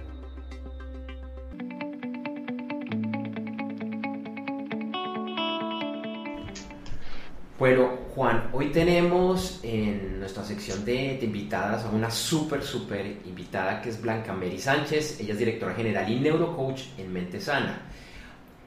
Bueno, 7.59 7.89
Juan, 8.13 8.49
hoy 8.53 8.67
tenemos 8.67 9.59
en 9.63 10.19
nuestra 10.19 10.43
sección 10.43 10.85
de, 10.85 11.17
invitadas 11.19 11.85
a 11.85 11.89
una 11.89 12.11
súper, 12.11 12.61
súper 12.61 13.17
invitada 13.25 13.81
que 13.81 13.89
es 13.89 13.99
Blanca 13.99 14.31
Mary 14.31 14.59
Sánchez. 14.59 15.19
Ella 15.19 15.33
es 15.33 15.39
directora 15.39 15.73
general 15.73 16.07
y 16.07 16.19
neurocoach 16.19 16.99
en 16.99 17.11
Mente 17.11 17.41
Sana. 17.41 17.81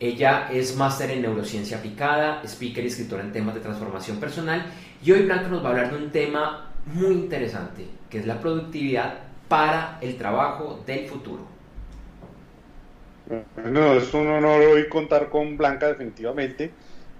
Ella 0.00 0.49
es 0.50 0.75
máster 0.76 1.12
en 1.12 1.23
neurociencia 1.23 1.78
aplicada, 1.78 2.42
speaker 2.44 2.82
y 2.82 2.88
escritora 2.88 3.23
en 3.23 3.30
temas 3.30 3.54
de 3.54 3.61
transformación 3.61 4.18
personal. 4.18 4.66
Y 5.04 5.12
hoy 5.12 5.23
Blanca 5.23 5.47
nos 5.47 5.62
va 5.62 5.68
a 5.68 5.70
hablar 5.70 5.92
de 5.92 5.97
un 5.97 6.11
tema 6.11 6.73
muy 6.87 7.12
interesante, 7.12 7.87
que 8.09 8.18
es 8.18 8.26
la 8.26 8.40
productividad 8.40 9.20
para 9.47 9.99
el 10.00 10.16
trabajo 10.16 10.82
del 10.85 11.06
futuro. 11.06 11.47
Bueno, 13.54 13.92
es 13.92 14.12
un 14.12 14.26
honor 14.26 14.61
hoy 14.62 14.88
contar 14.88 15.28
con 15.28 15.56
Blanca 15.56 15.87
definitivamente. 15.87 16.73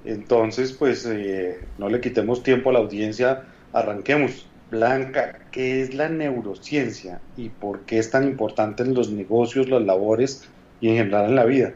Entonces, 0.05 0.73
pues 0.73 1.07
eh, 1.07 1.61
no 1.79 1.89
le 1.89 2.01
quitemos 2.01 2.43
tiempo 2.43 2.71
a 2.71 2.73
la 2.73 2.79
audiencia, 2.79 3.45
arranquemos. 3.73 4.47
Blanca, 4.71 5.47
¿qué 5.51 5.83
es 5.83 5.95
la 5.95 6.09
neurociencia 6.09 7.21
y 7.37 7.49
por 7.49 7.81
qué 7.81 7.99
es 7.99 8.11
tan 8.11 8.25
importante 8.25 8.85
en 8.85 8.95
los 8.95 9.11
negocios, 9.11 9.69
las 9.69 9.83
labores 9.83 10.49
y 10.81 10.89
en 10.91 10.97
general 10.97 11.31
en 11.31 11.35
la 11.35 11.45
vida? 11.45 11.75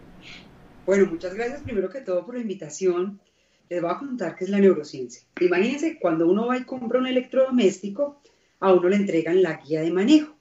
Bueno, 0.87 1.07
muchas 1.07 1.35
gracias 1.35 1.62
primero 1.62 1.90
que 1.90 2.02
todo 2.02 2.25
por 2.25 2.37
la 2.37 2.43
invitación. 2.43 3.21
Les 3.69 3.83
voy 3.83 3.90
a 3.90 3.99
contar 3.99 4.37
qué 4.37 4.45
es 4.45 4.50
la 4.50 4.61
neurociencia. 4.61 5.23
Imagínense, 5.40 5.99
cuando 5.99 6.28
uno 6.28 6.47
va 6.47 6.57
y 6.57 6.64
compra 6.64 7.00
un 7.00 7.09
electrodoméstico, 7.09 8.21
a 8.61 8.73
uno 8.73 8.88
le 8.88 8.97
entregan 8.97 9.43
la 9.43 9.54
guía 9.57 9.81
de 9.83 9.90
manejo. 9.90 10.37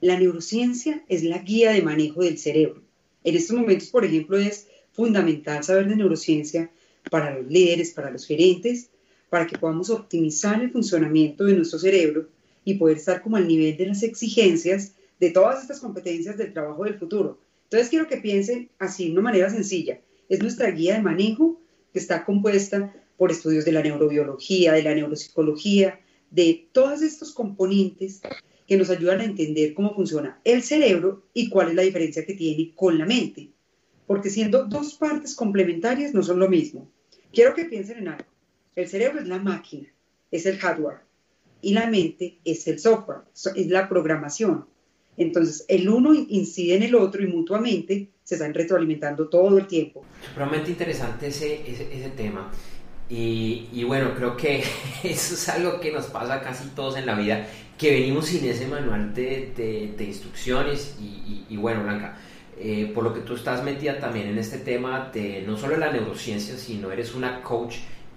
La 0.00 0.18
neurociencia 0.18 1.04
es 1.08 1.24
la 1.24 1.38
guía 1.38 1.72
de 1.72 1.82
manejo 1.82 2.22
del 2.22 2.38
cerebro. 2.38 2.82
En 3.22 3.36
estos 3.36 3.54
momentos, 3.54 3.88
por 3.88 4.04
ejemplo, 4.04 4.38
es 4.38 4.66
fundamental 4.92 5.62
saber 5.62 5.88
de 5.88 5.96
neurociencia 5.96 6.70
para 7.10 7.38
los 7.38 7.50
líderes, 7.50 7.92
para 7.92 8.10
los 8.10 8.26
gerentes, 8.26 8.90
para 9.28 9.46
que 9.46 9.58
podamos 9.58 9.90
optimizar 9.90 10.60
el 10.62 10.70
funcionamiento 10.70 11.44
de 11.44 11.54
nuestro 11.54 11.78
cerebro 11.78 12.28
y 12.64 12.74
poder 12.74 12.96
estar 12.96 13.22
como 13.22 13.36
al 13.36 13.46
nivel 13.46 13.76
de 13.76 13.86
las 13.86 14.02
exigencias 14.02 14.94
de 15.18 15.30
todas 15.30 15.62
estas 15.62 15.80
competencias 15.80 16.36
del 16.36 16.52
trabajo 16.52 16.84
del 16.84 16.98
futuro 16.98 17.38
entonces 17.70 17.88
quiero 17.88 18.08
que 18.08 18.16
piensen 18.16 18.68
así, 18.80 19.06
de 19.06 19.12
una 19.12 19.22
manera 19.22 19.48
sencilla. 19.48 20.00
Es 20.28 20.40
nuestra 20.40 20.72
guía 20.72 20.94
de 20.94 21.02
manejo 21.02 21.60
que 21.92 22.00
está 22.00 22.24
compuesta 22.24 22.92
por 23.16 23.30
estudios 23.30 23.64
de 23.64 23.70
la 23.70 23.80
neurobiología, 23.80 24.72
de 24.72 24.82
la 24.82 24.92
neuropsicología, 24.92 26.00
de 26.32 26.66
todos 26.72 27.00
estos 27.00 27.32
componentes 27.32 28.22
que 28.66 28.76
nos 28.76 28.90
ayudan 28.90 29.20
a 29.20 29.24
entender 29.24 29.72
cómo 29.74 29.94
funciona 29.94 30.40
el 30.42 30.64
cerebro 30.64 31.22
y 31.32 31.48
cuál 31.48 31.68
es 31.68 31.74
la 31.76 31.82
diferencia 31.82 32.26
que 32.26 32.34
tiene 32.34 32.72
con 32.74 32.98
la 32.98 33.06
mente. 33.06 33.50
Porque 34.10 34.28
siendo 34.28 34.64
dos 34.64 34.94
partes 34.94 35.36
complementarias 35.36 36.14
no 36.14 36.24
son 36.24 36.40
lo 36.40 36.48
mismo. 36.48 36.90
Quiero 37.32 37.54
que 37.54 37.66
piensen 37.66 37.98
en 37.98 38.08
algo. 38.08 38.28
El 38.74 38.88
cerebro 38.88 39.20
es 39.20 39.28
la 39.28 39.38
máquina, 39.38 39.86
es 40.32 40.46
el 40.46 40.58
hardware, 40.58 41.02
y 41.62 41.74
la 41.74 41.86
mente 41.86 42.40
es 42.44 42.66
el 42.66 42.80
software, 42.80 43.20
es 43.54 43.68
la 43.68 43.88
programación. 43.88 44.66
Entonces, 45.16 45.64
el 45.68 45.88
uno 45.88 46.12
incide 46.12 46.74
en 46.74 46.82
el 46.82 46.96
otro 46.96 47.22
y 47.22 47.28
mutuamente 47.28 48.08
se 48.24 48.34
están 48.34 48.52
retroalimentando 48.52 49.28
todo 49.28 49.56
el 49.58 49.68
tiempo. 49.68 50.04
Realmente 50.34 50.72
interesante 50.72 51.28
ese, 51.28 51.60
ese, 51.70 52.10
tema. 52.16 52.50
Y, 53.08 53.84
bueno, 53.84 54.12
creo 54.16 54.36
que 54.36 54.64
eso 55.04 55.34
es 55.34 55.48
algo 55.50 55.78
que 55.78 55.92
nos 55.92 56.06
pasa 56.06 56.40
casi 56.40 56.68
todos 56.70 56.96
en 56.96 57.06
la 57.06 57.14
vida, 57.14 57.46
que 57.78 57.92
venimos 57.92 58.26
sin 58.26 58.44
ese 58.44 58.66
manual 58.66 59.14
de, 59.14 59.94
de, 59.96 60.04
instrucciones. 60.04 60.96
Y, 60.98 61.56
bueno, 61.56 61.84
Blanca, 61.84 62.18
eh, 62.60 62.92
por 62.94 63.04
lo 63.04 63.14
que 63.14 63.20
tú 63.20 63.34
estás 63.34 63.64
metida 63.64 63.98
también 63.98 64.28
en 64.28 64.38
este 64.38 64.58
tema 64.58 65.10
de 65.12 65.42
no 65.46 65.56
solo 65.56 65.76
la 65.76 65.90
neurociencia, 65.90 66.56
sino 66.56 66.92
eres 66.92 67.14
una 67.14 67.42
coach 67.42 67.76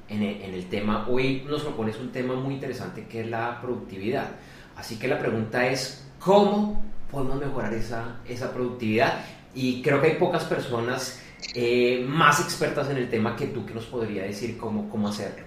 en 0.09 0.21
el, 0.21 0.41
en 0.41 0.53
el 0.53 0.69
tema. 0.69 1.07
Hoy 1.07 1.43
nos 1.47 1.63
propones 1.63 1.97
un 1.99 2.11
tema 2.11 2.35
muy 2.35 2.55
interesante 2.55 3.05
que 3.07 3.21
es 3.21 3.27
la 3.27 3.59
productividad. 3.61 4.31
Así 4.75 4.97
que 4.97 5.07
la 5.07 5.19
pregunta 5.19 5.67
es, 5.67 6.05
¿cómo 6.19 6.83
podemos 7.13 7.39
mejorar 7.39 7.73
esa, 7.75 8.19
esa 8.27 8.51
productividad. 8.51 9.23
Y 9.53 9.81
creo 9.83 10.01
que 10.01 10.07
hay 10.07 10.17
pocas 10.17 10.43
personas 10.45 11.21
eh, 11.53 12.03
más 12.05 12.41
expertas 12.41 12.89
en 12.89 12.97
el 12.97 13.09
tema 13.09 13.35
que 13.35 13.47
tú 13.47 13.65
que 13.65 13.73
nos 13.73 13.85
podría 13.85 14.23
decir 14.23 14.57
cómo, 14.57 14.89
cómo 14.89 15.07
hacerlo. 15.07 15.45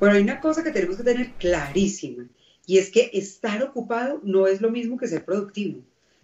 Bueno, 0.00 0.16
hay 0.16 0.22
una 0.22 0.40
cosa 0.40 0.64
que 0.64 0.70
tenemos 0.70 0.96
que 0.96 1.04
tener 1.04 1.32
clarísima 1.34 2.24
y 2.66 2.78
es 2.78 2.90
que 2.90 3.10
estar 3.12 3.62
ocupado 3.62 4.20
no 4.24 4.46
es 4.46 4.60
lo 4.60 4.70
mismo 4.70 4.96
que 4.96 5.06
ser 5.06 5.24
productivo. 5.24 5.80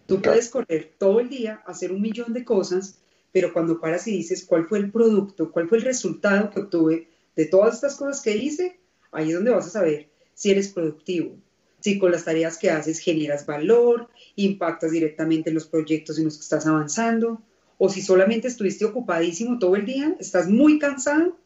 Tú 0.08 0.22
puedes 0.22 0.48
correr 0.48 0.94
todo 0.96 1.20
el 1.20 1.28
día, 1.28 1.62
hacer 1.66 1.92
un 1.92 2.00
millón 2.00 2.32
de 2.32 2.42
cosas, 2.42 2.98
pero 3.30 3.52
cuando 3.52 3.78
paras 3.78 4.08
y 4.08 4.12
dices 4.12 4.42
cuál 4.42 4.66
fue 4.66 4.78
el 4.78 4.90
producto, 4.90 5.52
cuál 5.52 5.68
fue 5.68 5.76
el 5.76 5.84
resultado 5.84 6.48
que 6.48 6.60
obtuve 6.60 7.08
de 7.36 7.44
todas 7.44 7.74
estas 7.74 7.96
cosas 7.96 8.22
que 8.22 8.34
hice, 8.34 8.80
ahí 9.12 9.28
es 9.28 9.34
donde 9.34 9.50
vas 9.50 9.66
a 9.66 9.70
saber 9.70 10.08
si 10.32 10.50
eres 10.50 10.68
productivo, 10.68 11.36
si 11.80 11.98
con 11.98 12.10
las 12.10 12.24
tareas 12.24 12.56
que 12.56 12.70
haces 12.70 13.00
generas 13.00 13.44
valor, 13.44 14.08
impactas 14.34 14.92
directamente 14.92 15.50
en 15.50 15.56
los 15.56 15.66
proyectos 15.66 16.16
en 16.16 16.24
los 16.24 16.38
que 16.38 16.42
estás 16.42 16.66
avanzando, 16.66 17.42
o 17.76 17.90
si 17.90 18.00
solamente 18.00 18.48
estuviste 18.48 18.86
ocupadísimo 18.86 19.58
todo 19.58 19.76
el 19.76 19.84
día, 19.84 20.16
estás 20.18 20.48
muy 20.48 20.78
cansado. 20.78 21.36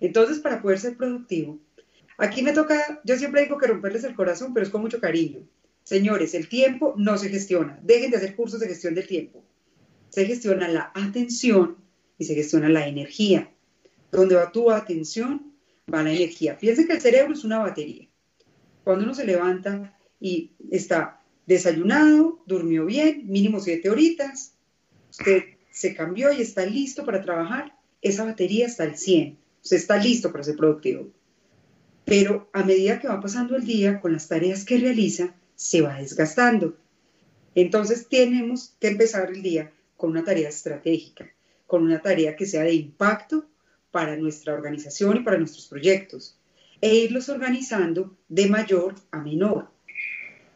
Entonces, 0.00 0.40
para 0.40 0.60
poder 0.60 0.80
ser 0.80 0.98
productivo, 0.98 1.58
aquí 2.18 2.42
me 2.42 2.52
toca, 2.52 3.00
yo 3.04 3.16
siempre 3.16 3.40
digo 3.40 3.56
que 3.56 3.68
romperles 3.68 4.04
el 4.04 4.14
corazón, 4.14 4.52
pero 4.52 4.66
es 4.66 4.70
con 4.70 4.82
mucho 4.82 5.00
cariño. 5.00 5.48
Señores, 5.86 6.34
el 6.34 6.48
tiempo 6.48 6.94
no 6.96 7.16
se 7.16 7.28
gestiona. 7.28 7.78
Dejen 7.80 8.10
de 8.10 8.16
hacer 8.16 8.34
cursos 8.34 8.58
de 8.58 8.66
gestión 8.66 8.96
del 8.96 9.06
tiempo. 9.06 9.44
Se 10.08 10.26
gestiona 10.26 10.66
la 10.66 10.90
atención 10.92 11.76
y 12.18 12.24
se 12.24 12.34
gestiona 12.34 12.68
la 12.68 12.88
energía. 12.88 13.52
Donde 14.10 14.34
va 14.34 14.50
tu 14.50 14.72
atención, 14.72 15.52
va 15.92 16.02
la 16.02 16.12
energía. 16.12 16.58
Piensen 16.58 16.88
que 16.88 16.94
el 16.94 17.00
cerebro 17.00 17.34
es 17.34 17.44
una 17.44 17.60
batería. 17.60 18.08
Cuando 18.82 19.04
uno 19.04 19.14
se 19.14 19.26
levanta 19.26 19.96
y 20.18 20.50
está 20.72 21.22
desayunado, 21.46 22.42
durmió 22.46 22.84
bien, 22.84 23.22
mínimo 23.28 23.60
siete 23.60 23.88
horitas, 23.88 24.54
usted 25.12 25.44
se 25.70 25.94
cambió 25.94 26.32
y 26.32 26.42
está 26.42 26.66
listo 26.66 27.04
para 27.04 27.22
trabajar, 27.22 27.76
esa 28.02 28.24
batería 28.24 28.66
está 28.66 28.82
al 28.82 28.96
100. 28.96 29.38
Usted 29.62 29.76
está 29.76 29.98
listo 29.98 30.32
para 30.32 30.42
ser 30.42 30.56
productivo. 30.56 31.12
Pero 32.04 32.50
a 32.52 32.64
medida 32.64 32.98
que 32.98 33.06
va 33.06 33.20
pasando 33.20 33.54
el 33.54 33.64
día, 33.64 34.00
con 34.00 34.12
las 34.12 34.26
tareas 34.26 34.64
que 34.64 34.78
realiza, 34.78 35.36
se 35.56 35.80
va 35.80 35.98
desgastando. 35.98 36.76
Entonces 37.54 38.08
tenemos 38.08 38.76
que 38.78 38.88
empezar 38.88 39.30
el 39.30 39.42
día 39.42 39.72
con 39.96 40.10
una 40.10 40.24
tarea 40.24 40.48
estratégica, 40.48 41.28
con 41.66 41.82
una 41.82 42.00
tarea 42.00 42.36
que 42.36 42.46
sea 42.46 42.62
de 42.62 42.74
impacto 42.74 43.46
para 43.90 44.16
nuestra 44.16 44.52
organización 44.52 45.16
y 45.16 45.20
para 45.20 45.38
nuestros 45.38 45.66
proyectos, 45.66 46.38
e 46.80 46.94
irlos 46.94 47.30
organizando 47.30 48.16
de 48.28 48.46
mayor 48.46 48.94
a 49.10 49.20
menor. 49.20 49.70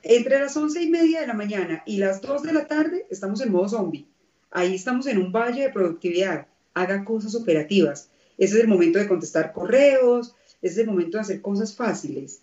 Entre 0.02 0.38
las 0.38 0.56
once 0.56 0.82
y 0.82 0.90
media 0.90 1.20
de 1.20 1.26
la 1.26 1.34
mañana 1.34 1.82
y 1.86 1.96
las 1.96 2.20
2 2.20 2.42
de 2.42 2.52
la 2.52 2.66
tarde 2.66 3.06
estamos 3.10 3.40
en 3.40 3.52
modo 3.52 3.68
zombie. 3.68 4.06
Ahí 4.50 4.74
estamos 4.74 5.06
en 5.06 5.18
un 5.18 5.32
valle 5.32 5.62
de 5.62 5.70
productividad. 5.70 6.46
Haga 6.74 7.04
cosas 7.04 7.34
operativas. 7.34 8.10
Ese 8.36 8.56
es 8.56 8.62
el 8.62 8.68
momento 8.68 8.98
de 8.98 9.08
contestar 9.08 9.52
correos, 9.52 10.34
ese 10.62 10.74
es 10.74 10.78
el 10.78 10.86
momento 10.86 11.18
de 11.18 11.22
hacer 11.22 11.40
cosas 11.40 11.74
fáciles. 11.74 12.42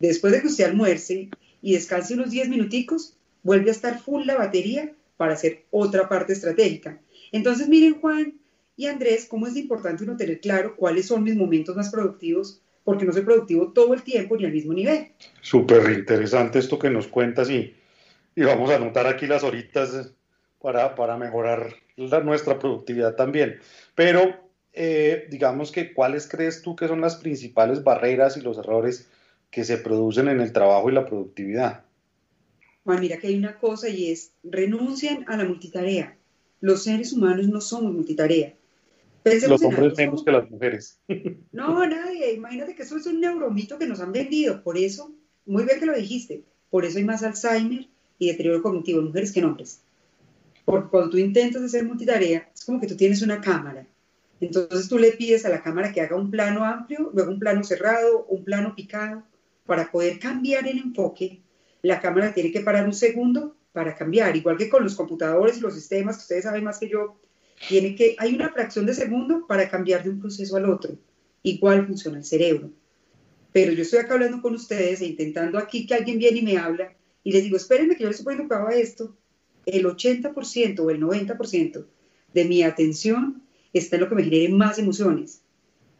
Después 0.00 0.32
de 0.32 0.40
que 0.40 0.48
usted 0.48 0.64
almuerce, 0.64 1.30
y 1.64 1.72
descanse 1.72 2.12
unos 2.12 2.30
10 2.30 2.50
minuticos, 2.50 3.16
vuelve 3.42 3.70
a 3.70 3.72
estar 3.72 3.98
full 3.98 4.26
la 4.26 4.36
batería 4.36 4.92
para 5.16 5.32
hacer 5.32 5.64
otra 5.70 6.10
parte 6.10 6.34
estratégica. 6.34 7.00
Entonces, 7.32 7.68
miren 7.68 7.98
Juan 8.00 8.34
y 8.76 8.86
Andrés, 8.86 9.26
cómo 9.26 9.46
es 9.46 9.56
importante 9.56 10.04
uno 10.04 10.18
tener 10.18 10.40
claro 10.40 10.76
cuáles 10.76 11.06
son 11.06 11.24
mis 11.24 11.36
momentos 11.36 11.74
más 11.74 11.90
productivos, 11.90 12.60
porque 12.84 13.06
no 13.06 13.14
soy 13.14 13.22
productivo 13.22 13.72
todo 13.72 13.94
el 13.94 14.02
tiempo 14.02 14.36
ni 14.36 14.44
al 14.44 14.52
mismo 14.52 14.74
nivel. 14.74 15.08
Súper 15.40 15.90
interesante 15.90 16.58
esto 16.58 16.78
que 16.78 16.90
nos 16.90 17.06
cuentas 17.06 17.48
y, 17.48 17.74
y 18.36 18.42
vamos 18.42 18.70
a 18.70 18.76
anotar 18.76 19.06
aquí 19.06 19.26
las 19.26 19.42
horitas 19.42 20.12
para, 20.60 20.94
para 20.94 21.16
mejorar 21.16 21.72
la, 21.96 22.20
nuestra 22.20 22.58
productividad 22.58 23.14
también. 23.14 23.58
Pero 23.94 24.36
eh, 24.74 25.28
digamos 25.30 25.72
que 25.72 25.94
cuáles 25.94 26.28
crees 26.28 26.60
tú 26.60 26.76
que 26.76 26.88
son 26.88 27.00
las 27.00 27.16
principales 27.16 27.82
barreras 27.82 28.36
y 28.36 28.42
los 28.42 28.58
errores 28.58 29.08
que 29.54 29.64
se 29.64 29.78
producen 29.78 30.26
en 30.26 30.40
el 30.40 30.52
trabajo 30.52 30.90
y 30.90 30.94
la 30.94 31.06
productividad. 31.06 31.84
Juan, 32.82 33.00
mira 33.00 33.18
que 33.18 33.28
hay 33.28 33.38
una 33.38 33.56
cosa 33.56 33.88
y 33.88 34.10
es, 34.10 34.32
renuncian 34.42 35.24
a 35.28 35.36
la 35.36 35.44
multitarea. 35.44 36.16
Los 36.60 36.82
seres 36.82 37.12
humanos 37.12 37.46
no 37.46 37.60
somos 37.60 37.92
multitarea. 37.92 38.54
los 39.24 39.62
hombres 39.62 39.96
menos 39.96 40.24
que 40.24 40.32
las 40.32 40.50
mujeres. 40.50 40.98
No, 41.52 41.86
nadie. 41.86 42.32
Imagínate 42.32 42.74
que 42.74 42.82
eso 42.82 42.96
es 42.96 43.06
un 43.06 43.20
neuromito 43.20 43.78
que 43.78 43.86
nos 43.86 44.00
han 44.00 44.10
vendido. 44.10 44.60
Por 44.64 44.76
eso, 44.76 45.14
muy 45.46 45.64
bien 45.64 45.78
que 45.78 45.86
lo 45.86 45.96
dijiste, 45.96 46.42
por 46.68 46.84
eso 46.84 46.98
hay 46.98 47.04
más 47.04 47.22
Alzheimer 47.22 47.86
y 48.18 48.26
deterioro 48.26 48.60
cognitivo 48.60 48.98
en 48.98 49.06
mujeres 49.06 49.30
que 49.30 49.38
en 49.38 49.46
hombres. 49.46 49.82
Porque 50.64 50.88
cuando 50.88 51.10
tú 51.10 51.18
intentas 51.18 51.62
hacer 51.62 51.84
multitarea, 51.84 52.50
es 52.52 52.64
como 52.64 52.80
que 52.80 52.88
tú 52.88 52.96
tienes 52.96 53.22
una 53.22 53.40
cámara. 53.40 53.86
Entonces 54.40 54.88
tú 54.88 54.98
le 54.98 55.12
pides 55.12 55.44
a 55.44 55.48
la 55.48 55.62
cámara 55.62 55.92
que 55.92 56.00
haga 56.00 56.16
un 56.16 56.30
plano 56.30 56.64
amplio, 56.64 57.10
luego 57.14 57.30
un 57.30 57.38
plano 57.38 57.62
cerrado, 57.62 58.24
un 58.28 58.42
plano 58.42 58.74
picado, 58.74 59.22
para 59.66 59.90
poder 59.90 60.18
cambiar 60.18 60.66
el 60.66 60.78
enfoque, 60.78 61.40
la 61.82 62.00
cámara 62.00 62.32
tiene 62.32 62.52
que 62.52 62.60
parar 62.60 62.86
un 62.86 62.94
segundo 62.94 63.56
para 63.72 63.94
cambiar, 63.94 64.36
igual 64.36 64.56
que 64.56 64.68
con 64.68 64.84
los 64.84 64.94
computadores 64.94 65.58
y 65.58 65.60
los 65.60 65.74
sistemas, 65.74 66.16
que 66.16 66.22
ustedes 66.22 66.44
saben 66.44 66.64
más 66.64 66.78
que 66.78 66.88
yo, 66.88 67.18
tiene 67.68 67.94
que, 67.94 68.14
hay 68.18 68.34
una 68.34 68.50
fracción 68.50 68.86
de 68.86 68.94
segundo 68.94 69.46
para 69.46 69.68
cambiar 69.68 70.02
de 70.02 70.10
un 70.10 70.20
proceso 70.20 70.56
al 70.56 70.70
otro. 70.70 70.96
Igual 71.42 71.86
funciona 71.86 72.18
el 72.18 72.24
cerebro. 72.24 72.70
Pero 73.52 73.72
yo 73.72 73.82
estoy 73.82 74.00
acá 74.00 74.14
hablando 74.14 74.42
con 74.42 74.54
ustedes 74.54 75.00
e 75.00 75.06
intentando 75.06 75.58
aquí 75.58 75.86
que 75.86 75.94
alguien 75.94 76.18
viene 76.18 76.38
y 76.38 76.42
me 76.42 76.58
habla 76.58 76.92
y 77.22 77.32
les 77.32 77.42
digo, 77.42 77.56
espérenme 77.56 77.96
que 77.96 78.02
yo 78.02 78.08
les 78.08 78.18
estoy 78.18 78.36
poniendo 78.36 78.66
a 78.66 78.74
esto. 78.74 79.16
El 79.64 79.84
80% 79.86 80.80
o 80.80 80.90
el 80.90 81.00
90% 81.00 81.86
de 82.32 82.44
mi 82.44 82.62
atención 82.62 83.42
está 83.72 83.96
en 83.96 84.02
lo 84.02 84.08
que 84.08 84.14
me 84.14 84.24
genere 84.24 84.48
más 84.50 84.78
emociones. 84.78 85.42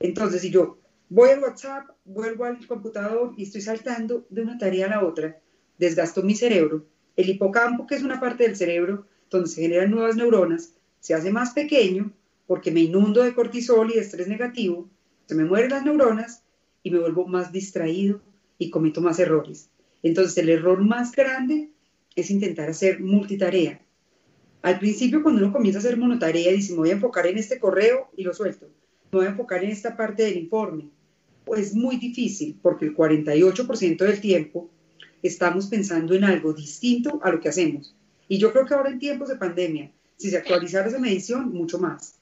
Entonces, 0.00 0.42
si 0.42 0.50
yo 0.50 0.78
voy 1.14 1.30
al 1.30 1.38
WhatsApp, 1.38 1.90
vuelvo 2.04 2.44
al 2.44 2.66
computador 2.66 3.34
y 3.36 3.44
estoy 3.44 3.60
saltando 3.60 4.26
de 4.30 4.42
una 4.42 4.58
tarea 4.58 4.86
a 4.86 4.90
la 4.90 5.04
otra, 5.04 5.38
desgasto 5.78 6.24
mi 6.24 6.34
cerebro. 6.34 6.86
El 7.14 7.28
hipocampo, 7.28 7.86
que 7.86 7.94
es 7.94 8.02
una 8.02 8.18
parte 8.18 8.42
del 8.42 8.56
cerebro 8.56 9.06
donde 9.30 9.48
se 9.48 9.62
generan 9.62 9.92
nuevas 9.92 10.16
neuronas, 10.16 10.74
se 10.98 11.14
hace 11.14 11.30
más 11.30 11.52
pequeño 11.52 12.10
porque 12.48 12.72
me 12.72 12.80
inundo 12.80 13.22
de 13.22 13.32
cortisol 13.32 13.92
y 13.92 13.94
de 13.94 14.00
estrés 14.00 14.26
negativo, 14.26 14.90
se 15.26 15.36
me 15.36 15.44
mueren 15.44 15.70
las 15.70 15.84
neuronas 15.84 16.42
y 16.82 16.90
me 16.90 16.98
vuelvo 16.98 17.28
más 17.28 17.52
distraído 17.52 18.20
y 18.58 18.70
cometo 18.70 19.00
más 19.00 19.20
errores. 19.20 19.70
Entonces 20.02 20.36
el 20.38 20.48
error 20.48 20.82
más 20.82 21.12
grande 21.12 21.70
es 22.16 22.28
intentar 22.32 22.70
hacer 22.70 22.98
multitarea. 22.98 23.80
Al 24.62 24.80
principio 24.80 25.22
cuando 25.22 25.44
uno 25.44 25.52
comienza 25.52 25.78
a 25.78 25.82
hacer 25.82 25.96
monotarea 25.96 26.50
dice 26.50 26.72
me 26.72 26.78
voy 26.78 26.90
a 26.90 26.94
enfocar 26.94 27.28
en 27.28 27.38
este 27.38 27.60
correo 27.60 28.10
y 28.16 28.24
lo 28.24 28.34
suelto, 28.34 28.66
me 29.12 29.18
voy 29.18 29.26
a 29.26 29.30
enfocar 29.30 29.62
en 29.62 29.70
esta 29.70 29.96
parte 29.96 30.24
del 30.24 30.38
informe, 30.38 30.90
pues 31.44 31.74
muy 31.74 31.96
difícil 31.96 32.58
porque 32.62 32.86
el 32.86 32.96
48% 32.96 33.98
del 33.98 34.20
tiempo 34.20 34.70
estamos 35.22 35.66
pensando 35.66 36.14
en 36.14 36.24
algo 36.24 36.52
distinto 36.52 37.20
a 37.22 37.30
lo 37.30 37.40
que 37.40 37.48
hacemos. 37.48 37.94
Y 38.28 38.38
yo 38.38 38.52
creo 38.52 38.66
que 38.66 38.74
ahora 38.74 38.90
en 38.90 38.98
tiempos 38.98 39.28
de 39.28 39.36
pandemia, 39.36 39.90
si 40.16 40.30
se 40.30 40.36
actualizara 40.36 40.88
esa 40.88 40.98
medición, 40.98 41.52
mucho 41.52 41.78
más. 41.78 42.16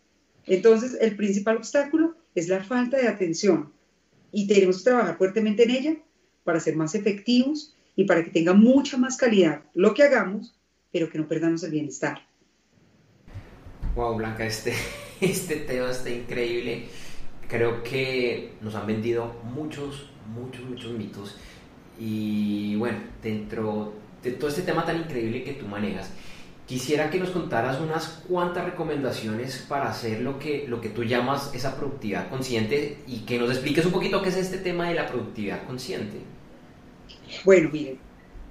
Entonces, 0.46 0.96
el 1.00 1.16
principal 1.16 1.56
obstáculo 1.56 2.16
es 2.34 2.48
la 2.48 2.64
falta 2.64 2.96
de 2.96 3.08
atención 3.08 3.72
y 4.32 4.46
tenemos 4.46 4.78
que 4.78 4.84
trabajar 4.84 5.16
fuertemente 5.18 5.64
en 5.64 5.70
ella 5.70 5.96
para 6.44 6.58
ser 6.58 6.74
más 6.74 6.94
efectivos 6.94 7.76
y 7.94 8.04
para 8.04 8.24
que 8.24 8.30
tenga 8.30 8.54
mucha 8.54 8.96
más 8.96 9.16
calidad 9.16 9.62
lo 9.74 9.94
que 9.94 10.02
hagamos, 10.02 10.54
pero 10.90 11.10
que 11.10 11.18
no 11.18 11.28
perdamos 11.28 11.62
el 11.62 11.70
bienestar. 11.70 12.26
Wow, 13.94 14.16
Blanca, 14.16 14.46
este, 14.46 14.72
este 15.20 15.56
tema 15.56 15.90
está 15.90 16.10
increíble 16.10 16.86
creo 17.52 17.82
que 17.82 18.54
nos 18.62 18.74
han 18.74 18.86
vendido 18.86 19.36
muchos, 19.44 20.08
muchos, 20.34 20.64
muchos 20.64 20.92
mitos. 20.92 21.36
Y 22.00 22.74
bueno, 22.76 22.98
dentro 23.22 23.92
de 24.22 24.30
todo 24.32 24.48
este 24.48 24.62
tema 24.62 24.86
tan 24.86 24.96
increíble 24.96 25.44
que 25.44 25.52
tú 25.52 25.66
manejas, 25.66 26.10
quisiera 26.66 27.10
que 27.10 27.18
nos 27.18 27.28
contaras 27.28 27.78
unas 27.78 28.22
cuantas 28.26 28.64
recomendaciones 28.64 29.66
para 29.68 29.90
hacer 29.90 30.22
lo 30.22 30.38
que, 30.38 30.66
lo 30.66 30.80
que 30.80 30.88
tú 30.88 31.04
llamas 31.04 31.54
esa 31.54 31.76
productividad 31.76 32.30
consciente 32.30 32.96
y 33.06 33.18
que 33.20 33.38
nos 33.38 33.50
expliques 33.50 33.84
un 33.84 33.92
poquito 33.92 34.22
qué 34.22 34.30
es 34.30 34.36
este 34.38 34.56
tema 34.56 34.88
de 34.88 34.94
la 34.94 35.06
productividad 35.06 35.66
consciente. 35.66 36.16
Bueno, 37.44 37.68
miren, 37.70 37.98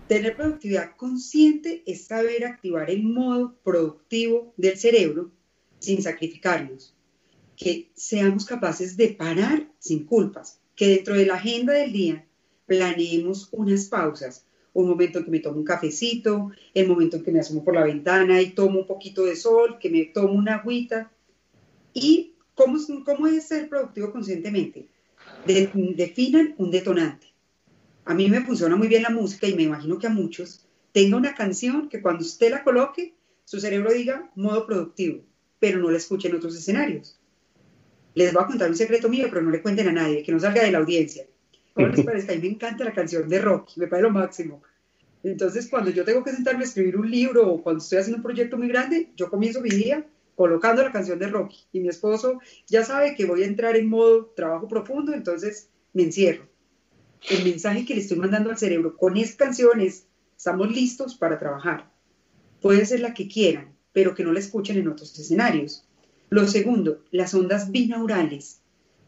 tener 0.07 0.35
productividad 0.35 0.95
consciente 0.95 1.81
es 1.87 2.05
saber 2.05 2.45
activar 2.45 2.91
el 2.91 3.01
modo 3.01 3.55
productivo 3.63 4.53
del 4.57 4.77
cerebro 4.77 5.31
sin 5.79 6.03
sacrificarnos 6.03 6.93
que 7.61 7.91
seamos 7.93 8.45
capaces 8.45 8.97
de 8.97 9.09
parar 9.09 9.67
sin 9.77 10.05
culpas, 10.05 10.59
que 10.75 10.87
dentro 10.87 11.13
de 11.13 11.27
la 11.27 11.35
agenda 11.35 11.73
del 11.73 11.93
día 11.93 12.25
planeemos 12.65 13.49
unas 13.51 13.85
pausas, 13.85 14.47
un 14.73 14.89
momento 14.89 15.19
en 15.19 15.25
que 15.25 15.31
me 15.31 15.41
tomo 15.41 15.59
un 15.59 15.63
cafecito, 15.63 16.49
el 16.73 16.87
momento 16.87 17.17
en 17.17 17.23
que 17.23 17.31
me 17.31 17.39
asomo 17.39 17.63
por 17.63 17.75
la 17.75 17.83
ventana 17.83 18.41
y 18.41 18.53
tomo 18.53 18.79
un 18.79 18.87
poquito 18.87 19.25
de 19.25 19.35
sol, 19.35 19.77
que 19.79 19.91
me 19.91 20.05
tomo 20.05 20.33
una 20.33 20.55
agüita. 20.55 21.11
¿Y 21.93 22.33
cómo, 22.55 22.79
cómo 23.05 23.27
es 23.27 23.47
ser 23.47 23.69
productivo 23.69 24.11
conscientemente? 24.11 24.87
definan 25.45 26.55
un 26.57 26.71
detonante. 26.71 27.27
A 28.05 28.15
mí 28.15 28.27
me 28.27 28.41
funciona 28.41 28.75
muy 28.75 28.87
bien 28.87 29.03
la 29.03 29.11
música 29.11 29.47
y 29.47 29.53
me 29.53 29.63
imagino 29.63 29.99
que 29.99 30.07
a 30.07 30.11
muchos 30.11 30.65
tenga 30.93 31.15
una 31.15 31.35
canción 31.35 31.89
que 31.89 32.01
cuando 32.01 32.23
usted 32.23 32.49
la 32.49 32.63
coloque, 32.63 33.13
su 33.45 33.59
cerebro 33.59 33.93
diga 33.93 34.31
modo 34.35 34.65
productivo, 34.65 35.23
pero 35.59 35.77
no 35.77 35.91
la 35.91 35.97
escuche 35.97 36.27
en 36.27 36.35
otros 36.35 36.55
escenarios. 36.55 37.20
Les 38.13 38.33
voy 38.33 38.43
a 38.43 38.47
contar 38.47 38.69
un 38.69 38.75
secreto 38.75 39.09
mío, 39.09 39.27
pero 39.29 39.41
no 39.41 39.51
le 39.51 39.61
cuenten 39.61 39.87
a 39.87 39.91
nadie, 39.91 40.23
que 40.23 40.31
no 40.31 40.39
salga 40.39 40.63
de 40.63 40.71
la 40.71 40.79
audiencia. 40.79 41.25
¿Cómo 41.73 41.87
les 41.87 42.05
parece? 42.05 42.31
A 42.31 42.35
mí 42.35 42.41
me 42.41 42.47
encanta 42.49 42.83
la 42.83 42.93
canción 42.93 43.29
de 43.29 43.39
Rocky, 43.39 43.79
me 43.79 43.87
parece 43.87 44.03
lo 44.03 44.13
máximo. 44.13 44.61
Entonces, 45.23 45.67
cuando 45.69 45.91
yo 45.91 46.03
tengo 46.03 46.23
que 46.23 46.31
sentarme 46.31 46.61
a 46.61 46.67
escribir 46.67 46.97
un 46.97 47.09
libro 47.09 47.47
o 47.47 47.61
cuando 47.61 47.81
estoy 47.81 47.99
haciendo 47.99 48.17
un 48.17 48.23
proyecto 48.23 48.57
muy 48.57 48.67
grande, 48.67 49.11
yo 49.15 49.29
comienzo 49.29 49.61
mi 49.61 49.69
día 49.69 50.05
colocando 50.35 50.81
la 50.83 50.91
canción 50.91 51.19
de 51.19 51.27
Rocky. 51.27 51.57
Y 51.71 51.79
mi 51.79 51.89
esposo 51.89 52.39
ya 52.67 52.83
sabe 52.83 53.15
que 53.15 53.25
voy 53.25 53.43
a 53.43 53.45
entrar 53.45 53.75
en 53.75 53.89
modo 53.89 54.25
trabajo 54.35 54.67
profundo, 54.67 55.13
entonces 55.13 55.69
me 55.93 56.03
encierro. 56.03 56.47
El 57.29 57.43
mensaje 57.43 57.85
que 57.85 57.93
le 57.93 58.01
estoy 58.01 58.17
mandando 58.17 58.49
al 58.49 58.57
cerebro 58.57 58.97
con 58.97 59.15
estas 59.17 59.35
canciones, 59.35 60.07
estamos 60.35 60.71
listos 60.71 61.15
para 61.15 61.37
trabajar. 61.37 61.91
Puede 62.61 62.85
ser 62.85 63.01
la 63.01 63.13
que 63.13 63.27
quieran, 63.27 63.75
pero 63.93 64.15
que 64.15 64.23
no 64.23 64.33
la 64.33 64.39
escuchen 64.39 64.77
en 64.77 64.87
otros 64.87 65.17
escenarios. 65.19 65.87
Lo 66.33 66.47
segundo, 66.47 67.03
las 67.11 67.33
ondas 67.33 67.71
binaurales. 67.71 68.61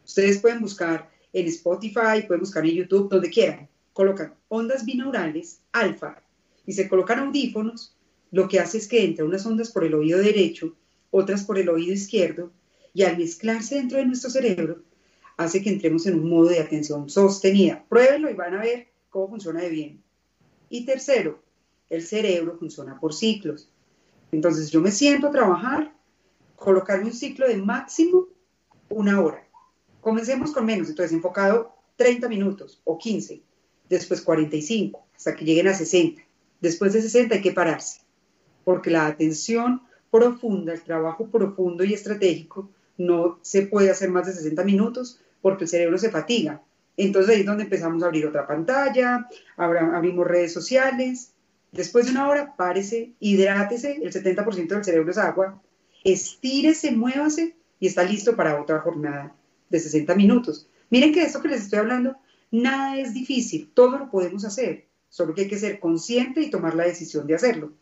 Ustedes 0.04 0.40
pueden 0.40 0.60
buscar 0.60 1.10
en 1.32 1.46
Spotify, 1.46 2.26
pueden 2.26 2.40
buscar 2.40 2.66
en 2.66 2.74
YouTube, 2.74 3.08
donde 3.08 3.30
quieran. 3.30 3.66
Colocan 3.94 4.34
ondas 4.48 4.84
binaurales, 4.84 5.62
alfa, 5.72 6.22
y 6.66 6.74
se 6.74 6.86
colocan 6.86 7.20
audífonos. 7.20 7.96
Lo 8.30 8.46
que 8.46 8.60
hace 8.60 8.76
es 8.76 8.86
que 8.86 9.02
entre 9.02 9.24
unas 9.24 9.46
ondas 9.46 9.72
por 9.72 9.84
el 9.84 9.94
oído 9.94 10.18
derecho, 10.18 10.76
otras 11.10 11.44
por 11.44 11.58
el 11.58 11.70
oído 11.70 11.94
izquierdo, 11.94 12.52
y 12.92 13.04
al 13.04 13.16
mezclarse 13.16 13.76
dentro 13.76 13.96
de 13.96 14.04
nuestro 14.04 14.28
cerebro, 14.28 14.82
hace 15.38 15.62
que 15.62 15.70
entremos 15.70 16.04
en 16.04 16.20
un 16.20 16.28
modo 16.28 16.50
de 16.50 16.60
atención 16.60 17.08
sostenida. 17.08 17.86
Pruébenlo 17.88 18.28
y 18.28 18.34
van 18.34 18.52
a 18.52 18.60
ver 18.60 18.88
cómo 19.08 19.30
funciona 19.30 19.62
de 19.62 19.70
bien. 19.70 20.02
Y 20.68 20.84
tercero, 20.84 21.42
el 21.88 22.02
cerebro 22.02 22.58
funciona 22.58 23.00
por 23.00 23.14
ciclos. 23.14 23.70
Entonces 24.30 24.70
yo 24.70 24.82
me 24.82 24.90
siento 24.90 25.28
a 25.28 25.32
trabajar, 25.32 25.93
colocarme 26.64 27.04
un 27.04 27.12
ciclo 27.12 27.46
de 27.46 27.58
máximo 27.58 28.26
una 28.88 29.20
hora. 29.20 29.46
Comencemos 30.00 30.52
con 30.52 30.64
menos, 30.64 30.88
entonces 30.88 31.12
enfocado 31.12 31.74
30 31.96 32.28
minutos 32.28 32.80
o 32.84 32.98
15, 32.98 33.42
después 33.88 34.22
45, 34.22 35.06
hasta 35.14 35.36
que 35.36 35.44
lleguen 35.44 35.68
a 35.68 35.74
60. 35.74 36.22
Después 36.60 36.94
de 36.94 37.02
60 37.02 37.34
hay 37.34 37.42
que 37.42 37.52
pararse, 37.52 38.00
porque 38.64 38.90
la 38.90 39.06
atención 39.06 39.82
profunda, 40.10 40.72
el 40.72 40.82
trabajo 40.82 41.26
profundo 41.26 41.84
y 41.84 41.92
estratégico 41.92 42.70
no 42.96 43.38
se 43.42 43.62
puede 43.66 43.90
hacer 43.90 44.08
más 44.08 44.26
de 44.26 44.32
60 44.32 44.64
minutos 44.64 45.20
porque 45.42 45.64
el 45.64 45.68
cerebro 45.68 45.98
se 45.98 46.10
fatiga. 46.10 46.62
Entonces 46.96 47.34
ahí 47.34 47.40
es 47.40 47.46
donde 47.46 47.64
empezamos 47.64 48.02
a 48.02 48.06
abrir 48.06 48.26
otra 48.26 48.46
pantalla, 48.46 49.28
abrimos 49.56 50.26
redes 50.26 50.52
sociales. 50.52 51.32
Después 51.72 52.06
de 52.06 52.12
una 52.12 52.28
hora, 52.28 52.54
párese, 52.56 53.12
hidrátese, 53.18 53.98
el 54.02 54.12
70% 54.12 54.68
del 54.68 54.84
cerebro 54.84 55.10
es 55.10 55.18
agua, 55.18 55.60
estírese, 56.04 56.92
muévase 56.92 57.56
y 57.80 57.86
está 57.86 58.04
listo 58.04 58.36
para 58.36 58.60
otra 58.60 58.80
jornada 58.80 59.34
de 59.70 59.80
60 59.80 60.14
minutos. 60.14 60.68
Miren 60.90 61.12
que 61.12 61.22
esto 61.22 61.40
que 61.40 61.48
les 61.48 61.62
estoy 61.62 61.80
hablando, 61.80 62.16
nada 62.50 62.98
es 62.98 63.14
difícil, 63.14 63.70
todo 63.74 63.98
lo 63.98 64.10
podemos 64.10 64.44
hacer, 64.44 64.86
solo 65.08 65.34
que 65.34 65.42
hay 65.42 65.48
que 65.48 65.58
ser 65.58 65.80
consciente 65.80 66.40
y 66.40 66.50
tomar 66.50 66.74
la 66.74 66.84
decisión 66.84 67.26
de 67.26 67.34
hacerlo. 67.34 67.72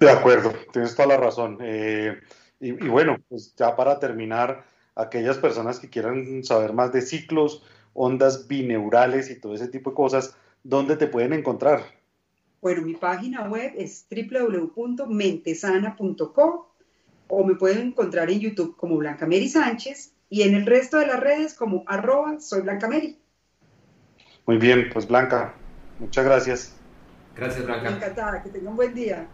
De 0.00 0.10
acuerdo, 0.10 0.52
tienes 0.72 0.94
toda 0.94 1.08
la 1.08 1.16
razón. 1.16 1.58
Eh, 1.60 2.16
y, 2.60 2.72
bueno, 2.72 3.18
pues 3.28 3.54
ya 3.56 3.76
para 3.76 3.98
terminar, 3.98 4.64
aquellas 4.94 5.38
personas 5.38 5.78
que 5.78 5.90
quieran 5.90 6.44
saber 6.44 6.72
más 6.72 6.92
de 6.92 7.02
ciclos, 7.02 7.64
ondas 7.94 8.48
bineurales 8.48 9.30
y 9.30 9.40
todo 9.40 9.54
ese 9.54 9.68
tipo 9.68 9.90
de 9.90 9.96
cosas, 9.96 10.36
¿dónde 10.62 10.96
te 10.96 11.06
pueden 11.06 11.32
encontrar? 11.32 11.82
Bueno, 12.60 12.82
mi 12.82 12.94
página 12.94 13.48
web 13.48 13.72
es 13.76 14.06
www.mentesana.com 14.10 16.67
o 17.28 17.44
me 17.44 17.54
pueden 17.54 17.88
encontrar 17.88 18.30
en 18.30 18.40
YouTube 18.40 18.76
como 18.76 18.96
Blanca 18.96 19.26
Mary 19.26 19.48
Sánchez 19.48 20.12
y 20.30 20.42
en 20.42 20.54
el 20.54 20.66
resto 20.66 20.98
de 20.98 21.06
las 21.06 21.20
redes 21.20 21.54
como 21.54 21.84
arroba 21.86 22.40
soy 22.40 22.62
Blanca 22.62 22.88
Mary. 22.88 23.18
Muy 24.46 24.56
bien, 24.56 24.88
pues 24.92 25.06
Blanca, 25.06 25.54
muchas 25.98 26.24
gracias. 26.24 26.74
Gracias 27.36 27.64
Blanca. 27.64 27.90
Encantada, 27.90 28.42
que 28.42 28.50
tenga 28.50 28.70
un 28.70 28.76
buen 28.76 28.94
día. 28.94 29.28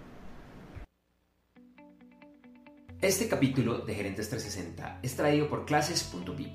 Este 3.00 3.28
capítulo 3.28 3.78
de 3.78 3.94
Gerentes 3.94 4.30
360 4.30 5.00
es 5.02 5.14
traído 5.14 5.48
por 5.48 5.66
clases.vip. 5.66 6.52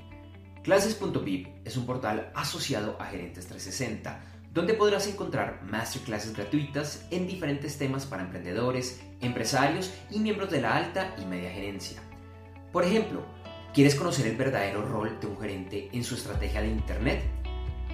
Clases.vip 0.63 1.47
es 1.63 1.77
un 1.77 1.85
portal 1.85 2.31
asociado 2.33 2.97
a 2.99 3.05
Gerentes 3.05 3.45
360, 3.45 4.19
donde 4.53 4.73
podrás 4.73 5.07
encontrar 5.07 5.61
masterclasses 5.63 6.35
gratuitas 6.35 7.05
en 7.11 7.27
diferentes 7.27 7.77
temas 7.77 8.05
para 8.05 8.23
emprendedores, 8.23 9.01
empresarios 9.21 9.93
y 10.09 10.19
miembros 10.19 10.49
de 10.49 10.61
la 10.61 10.75
alta 10.75 11.15
y 11.21 11.25
media 11.25 11.51
gerencia. 11.51 12.01
Por 12.71 12.83
ejemplo, 12.83 13.23
¿quieres 13.73 13.95
conocer 13.95 14.27
el 14.27 14.37
verdadero 14.37 14.85
rol 14.85 15.19
de 15.19 15.27
un 15.27 15.39
gerente 15.39 15.89
en 15.91 16.03
su 16.03 16.15
estrategia 16.15 16.61
de 16.61 16.69
Internet? 16.69 17.23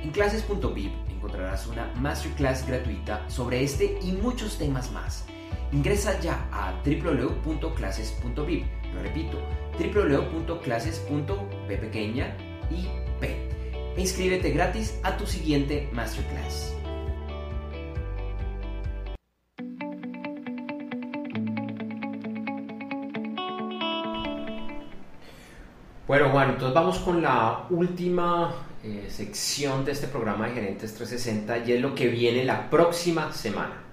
En 0.02 0.12
clases.vip 0.12 0.94
encontrarás 1.10 1.68
una 1.68 1.92
masterclass 1.96 2.68
gratuita 2.68 3.28
sobre 3.30 3.64
este 3.64 3.98
y 4.02 4.12
muchos 4.12 4.58
temas 4.58 4.92
más 4.92 5.26
Ingresa 5.72 6.20
ya 6.20 6.48
a 6.52 6.74
www.clases.vip. 6.86 8.66
Lo 8.94 9.02
repito, 9.02 9.40
www.clases.p 9.78 11.78
pequeña 11.78 12.38
y. 12.72 13.05
Inscríbete 13.98 14.52
gratis 14.52 15.00
a 15.04 15.16
tu 15.16 15.26
siguiente 15.26 15.90
masterclass. 15.94 16.74
Bueno, 26.08 26.30
Juan, 26.30 26.52
entonces 26.52 26.74
vamos 26.74 27.00
con 27.00 27.22
la 27.22 27.66
última 27.72 28.54
eh, 28.84 29.08
sección 29.10 29.84
de 29.84 29.94
este 29.94 30.08
programa 30.08 30.48
de 30.48 30.54
Gerentes 30.54 30.94
360 30.94 31.58
y 31.66 31.72
es 31.72 31.82
lo 31.82 31.96
que 31.96 32.08
viene 32.08 32.46
la 32.46 32.70
próxima 32.70 33.34
semana. 33.34 33.85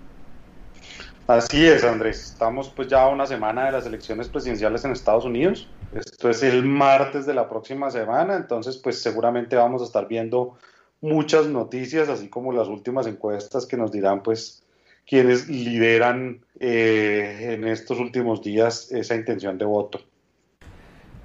Así 1.27 1.67
es, 1.67 1.85
Andrés. 1.85 2.25
Estamos 2.25 2.69
pues 2.69 2.89
ya 2.89 3.03
a 3.03 3.09
una 3.09 3.27
semana 3.27 3.67
de 3.67 3.73
las 3.73 3.87
elecciones 3.87 4.29
presidenciales 4.29 4.85
en 4.85 4.93
Estados 4.93 5.25
Unidos. 5.25 5.69
Esto 5.95 6.31
es 6.31 6.43
el 6.43 6.65
martes 6.65 7.27
de 7.27 7.35
la 7.35 7.49
próxima 7.49 7.91
semana, 7.91 8.37
entonces 8.37 8.77
pues 8.79 9.01
seguramente 9.01 9.57
vamos 9.57 9.83
a 9.83 9.85
estar 9.85 10.09
viendo 10.09 10.57
muchas 11.01 11.47
noticias, 11.47 12.09
así 12.09 12.29
como 12.29 12.53
las 12.53 12.69
últimas 12.69 13.07
encuestas 13.07 13.67
que 13.67 13.77
nos 13.77 13.93
dirán 13.93 14.23
pues 14.23 14.63
quienes 15.07 15.49
lideran 15.49 16.41
eh, 16.59 17.51
en 17.55 17.67
estos 17.67 17.99
últimos 17.99 18.43
días 18.43 18.91
esa 18.93 19.15
intención 19.15 19.59
de 19.59 19.65
voto. 19.65 20.01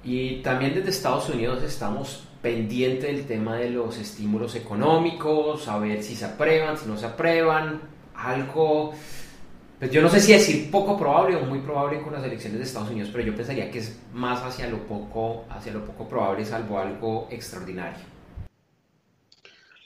Y 0.04 0.42
también 0.42 0.74
desde 0.74 0.90
Estados 0.90 1.28
Unidos 1.28 1.62
estamos 1.62 2.24
pendientes 2.42 3.16
del 3.16 3.26
tema 3.26 3.56
de 3.56 3.70
los 3.70 3.98
estímulos 3.98 4.54
económicos, 4.54 5.66
a 5.68 5.78
ver 5.78 6.02
si 6.02 6.14
se 6.14 6.24
aprueban, 6.24 6.76
si 6.76 6.86
no 6.86 6.96
se 6.96 7.06
aprueban, 7.06 7.80
algo 8.14 8.92
pues 9.78 9.92
yo 9.92 10.02
no 10.02 10.08
sé 10.08 10.20
si 10.20 10.32
decir 10.32 10.70
poco 10.70 10.98
probable 10.98 11.36
o 11.36 11.42
muy 11.42 11.60
probable 11.60 12.02
con 12.02 12.12
las 12.12 12.24
elecciones 12.24 12.58
de 12.58 12.64
Estados 12.64 12.90
Unidos, 12.90 13.10
pero 13.12 13.24
yo 13.24 13.34
pensaría 13.34 13.70
que 13.70 13.78
es 13.78 13.98
más 14.12 14.42
hacia 14.42 14.68
lo 14.68 14.78
poco, 14.86 15.44
hacia 15.50 15.72
lo 15.72 15.84
poco 15.84 16.08
probable, 16.08 16.44
salvo 16.44 16.78
algo 16.78 17.28
extraordinario. 17.30 17.98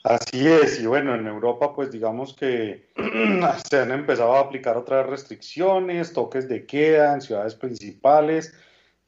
Así 0.02 0.48
es, 0.48 0.81
y 0.81 0.87
bueno, 0.87 1.14
en 1.14 1.26
Europa 1.26 1.74
pues 1.74 1.92
digamos 1.92 2.35
que 2.35 2.88
se 3.70 3.78
han 3.78 3.92
empezado 3.92 4.35
a 4.35 4.40
aplicar 4.40 4.76
otras 4.76 5.07
restricciones, 5.07 6.12
toques 6.12 6.48
de 6.48 6.66
queda 6.66 7.14
en 7.14 7.20
ciudades 7.20 7.55
principales. 7.55 8.55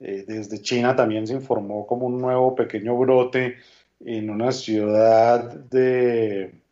Eh, 0.00 0.24
desde 0.26 0.60
China 0.60 0.94
también 0.94 1.26
se 1.26 1.32
informó 1.32 1.86
como 1.86 2.06
un 2.06 2.18
nuevo 2.18 2.54
pequeño 2.54 2.96
brote 2.96 3.56
en 4.04 4.28
una 4.28 4.52
ciudad 4.52 5.52
de, 5.54 6.63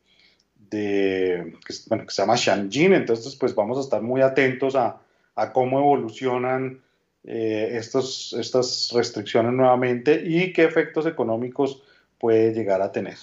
de, 0.73 1.57
que, 1.65 1.75
bueno, 1.89 2.05
que 2.05 2.11
se 2.11 2.23
llama 2.23 2.35
Shanjin, 2.37 2.95
entonces 2.95 3.37
pues 3.37 3.55
vamos 3.55 3.79
a 3.79 3.83
estar 3.83 4.03
muy 4.03 4.23
atentos 4.23 4.75
a, 4.75 5.01
a 5.37 5.53
cómo 5.53 5.79
evolucionan 5.79 6.81
eh, 7.25 7.77
estos, 7.77 8.33
estas 8.33 8.91
restricciones 8.93 9.53
nuevamente 9.53 10.23
y 10.27 10.53
qué 10.53 10.65
efectos 10.65 11.07
económicos 11.07 11.83
puede 12.19 12.53
llegar 12.53 12.83
a 12.83 12.91
tener. 12.91 13.17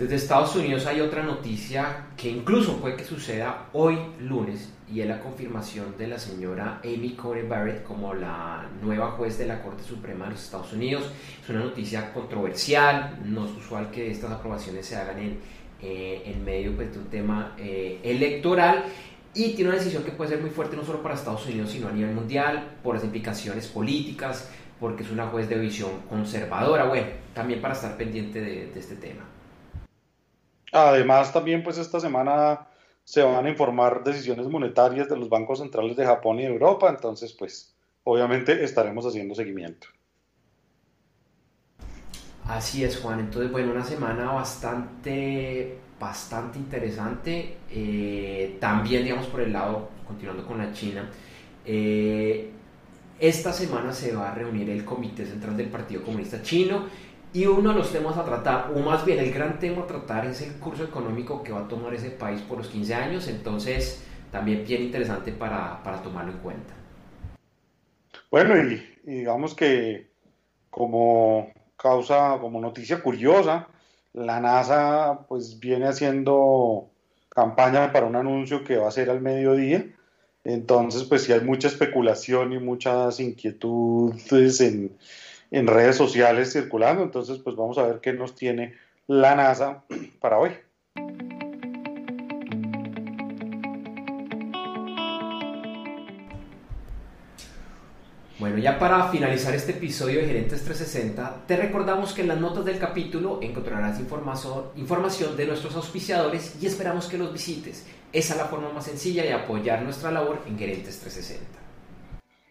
Desde 0.00 0.16
Estados 0.16 0.56
Unidos 0.56 0.86
hay 0.86 1.02
otra 1.02 1.22
noticia 1.22 2.06
que 2.16 2.30
incluso 2.30 2.78
puede 2.78 2.96
que 2.96 3.04
suceda 3.04 3.68
hoy 3.74 3.98
lunes 4.18 4.72
y 4.90 5.02
es 5.02 5.06
la 5.06 5.20
confirmación 5.20 5.94
de 5.98 6.08
la 6.08 6.18
señora 6.18 6.80
Amy 6.82 7.10
Coney 7.10 7.46
Barrett 7.46 7.84
como 7.84 8.14
la 8.14 8.66
nueva 8.82 9.10
juez 9.12 9.36
de 9.36 9.46
la 9.46 9.62
Corte 9.62 9.84
Suprema 9.84 10.24
de 10.24 10.30
los 10.32 10.42
Estados 10.42 10.72
Unidos. 10.72 11.04
Es 11.42 11.48
una 11.50 11.60
noticia 11.60 12.14
controversial, 12.14 13.18
no 13.24 13.44
es 13.44 13.52
usual 13.52 13.90
que 13.90 14.10
estas 14.10 14.32
aprobaciones 14.32 14.86
se 14.86 14.96
hagan 14.96 15.18
en 15.18 15.38
eh, 15.82 16.22
en 16.26 16.44
medio 16.44 16.74
pues, 16.76 16.92
de 16.92 16.98
un 16.98 17.06
tema 17.06 17.54
eh, 17.58 18.00
electoral 18.02 18.84
y 19.32 19.54
tiene 19.54 19.70
una 19.70 19.78
decisión 19.78 20.02
que 20.02 20.10
puede 20.10 20.30
ser 20.30 20.40
muy 20.40 20.50
fuerte 20.50 20.76
no 20.76 20.84
solo 20.84 21.02
para 21.02 21.14
Estados 21.14 21.46
Unidos, 21.46 21.70
sino 21.70 21.88
a 21.88 21.92
nivel 21.92 22.14
mundial, 22.14 22.78
por 22.82 22.96
las 22.96 23.04
implicaciones 23.04 23.68
políticas, 23.68 24.50
porque 24.80 25.04
es 25.04 25.10
una 25.10 25.28
juez 25.28 25.48
de 25.48 25.58
visión 25.58 25.90
conservadora, 26.08 26.86
bueno, 26.86 27.06
también 27.34 27.60
para 27.60 27.74
estar 27.74 27.96
pendiente 27.96 28.40
de, 28.40 28.72
este 28.74 28.96
tema. 28.96 29.24
Además, 30.72 31.32
también 31.32 31.62
pues 31.62 31.78
esta 31.78 32.00
semana 32.00 32.66
se 33.04 33.22
van 33.22 33.46
a 33.46 33.50
informar 33.50 34.02
decisiones 34.02 34.46
monetarias 34.48 35.08
de 35.08 35.16
los 35.16 35.28
bancos 35.28 35.58
centrales 35.60 35.96
de 35.96 36.06
Japón 36.06 36.40
y 36.40 36.44
Europa, 36.44 36.88
entonces 36.88 37.32
pues 37.32 37.74
obviamente 38.04 38.64
estaremos 38.64 39.06
haciendo 39.06 39.34
seguimiento. 39.34 39.86
Así 42.50 42.82
es, 42.82 42.98
Juan. 42.98 43.20
Entonces, 43.20 43.52
bueno, 43.52 43.70
una 43.70 43.84
semana 43.84 44.32
bastante, 44.32 45.78
bastante 46.00 46.58
interesante. 46.58 47.58
Eh, 47.70 48.56
también, 48.58 49.04
digamos, 49.04 49.28
por 49.28 49.40
el 49.40 49.52
lado, 49.52 49.88
continuando 50.04 50.44
con 50.44 50.58
la 50.58 50.72
China, 50.72 51.08
eh, 51.64 52.50
esta 53.20 53.52
semana 53.52 53.92
se 53.92 54.16
va 54.16 54.32
a 54.32 54.34
reunir 54.34 54.68
el 54.68 54.84
Comité 54.84 55.26
Central 55.26 55.56
del 55.56 55.68
Partido 55.68 56.02
Comunista 56.02 56.42
Chino 56.42 56.86
y 57.32 57.46
uno 57.46 57.70
de 57.70 57.76
los 57.76 57.92
temas 57.92 58.16
a 58.16 58.24
tratar, 58.24 58.72
o 58.74 58.80
más 58.80 59.04
bien 59.04 59.20
el 59.20 59.32
gran 59.32 59.60
tema 59.60 59.82
a 59.82 59.86
tratar, 59.86 60.26
es 60.26 60.42
el 60.42 60.54
curso 60.54 60.82
económico 60.82 61.44
que 61.44 61.52
va 61.52 61.60
a 61.60 61.68
tomar 61.68 61.94
ese 61.94 62.10
país 62.10 62.40
por 62.40 62.58
los 62.58 62.66
15 62.66 62.94
años. 62.94 63.28
Entonces, 63.28 64.02
también 64.32 64.64
bien 64.66 64.82
interesante 64.82 65.30
para, 65.30 65.80
para 65.84 66.02
tomarlo 66.02 66.32
en 66.32 66.38
cuenta. 66.38 66.74
Bueno, 68.28 68.56
y, 68.56 68.82
digamos 69.04 69.54
que 69.54 70.10
como 70.68 71.52
causa, 71.80 72.38
como 72.40 72.60
noticia 72.60 73.02
curiosa, 73.02 73.68
la 74.12 74.40
NASA 74.40 75.20
pues 75.28 75.58
viene 75.58 75.86
haciendo 75.86 76.88
campaña 77.28 77.92
para 77.92 78.06
un 78.06 78.16
anuncio 78.16 78.64
que 78.64 78.76
va 78.76 78.88
a 78.88 78.92
ser 78.92 79.10
al 79.10 79.20
mediodía. 79.20 79.86
Entonces, 80.44 81.04
pues 81.04 81.24
sí 81.24 81.32
hay 81.32 81.40
mucha 81.40 81.68
especulación 81.68 82.52
y 82.52 82.58
muchas 82.58 83.20
inquietudes 83.20 84.60
en, 84.60 84.96
en 85.50 85.66
redes 85.66 85.96
sociales 85.96 86.52
circulando. 86.52 87.02
Entonces, 87.02 87.38
pues 87.38 87.56
vamos 87.56 87.78
a 87.78 87.86
ver 87.86 88.00
qué 88.00 88.12
nos 88.12 88.34
tiene 88.34 88.74
la 89.06 89.34
NASA 89.34 89.82
para 90.20 90.38
hoy. 90.38 90.52
Bueno, 98.40 98.56
ya 98.56 98.78
para 98.78 99.10
finalizar 99.10 99.54
este 99.54 99.72
episodio 99.72 100.20
de 100.20 100.26
Gerentes 100.26 100.64
360, 100.64 101.42
te 101.46 101.58
recordamos 101.58 102.14
que 102.14 102.22
en 102.22 102.28
las 102.28 102.40
notas 102.40 102.64
del 102.64 102.78
capítulo 102.78 103.38
encontrarás 103.42 104.00
información 104.00 105.36
de 105.36 105.46
nuestros 105.46 105.76
auspiciadores 105.76 106.56
y 106.58 106.64
esperamos 106.64 107.06
que 107.06 107.18
los 107.18 107.34
visites. 107.34 107.84
Esa 108.14 108.32
es 108.32 108.38
la 108.38 108.46
forma 108.46 108.72
más 108.72 108.86
sencilla 108.86 109.24
de 109.24 109.34
apoyar 109.34 109.82
nuestra 109.82 110.10
labor 110.10 110.38
en 110.46 110.58
Gerentes 110.58 111.00
360. 111.00 111.44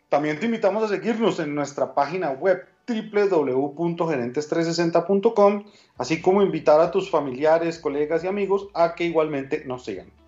También 0.09 0.39
te 0.39 0.45
invitamos 0.45 0.83
a 0.83 0.89
seguirnos 0.89 1.39
en 1.39 1.55
nuestra 1.55 1.95
página 1.95 2.29
web 2.29 2.67
www.gerentes360.com, 2.87 5.63
así 5.97 6.21
como 6.21 6.43
invitar 6.43 6.81
a 6.81 6.91
tus 6.91 7.09
familiares, 7.09 7.79
colegas 7.79 8.23
y 8.23 8.27
amigos 8.27 8.67
a 8.75 8.93
que 8.93 9.05
igualmente 9.05 9.63
nos 9.65 9.85
sigan. 9.85 10.18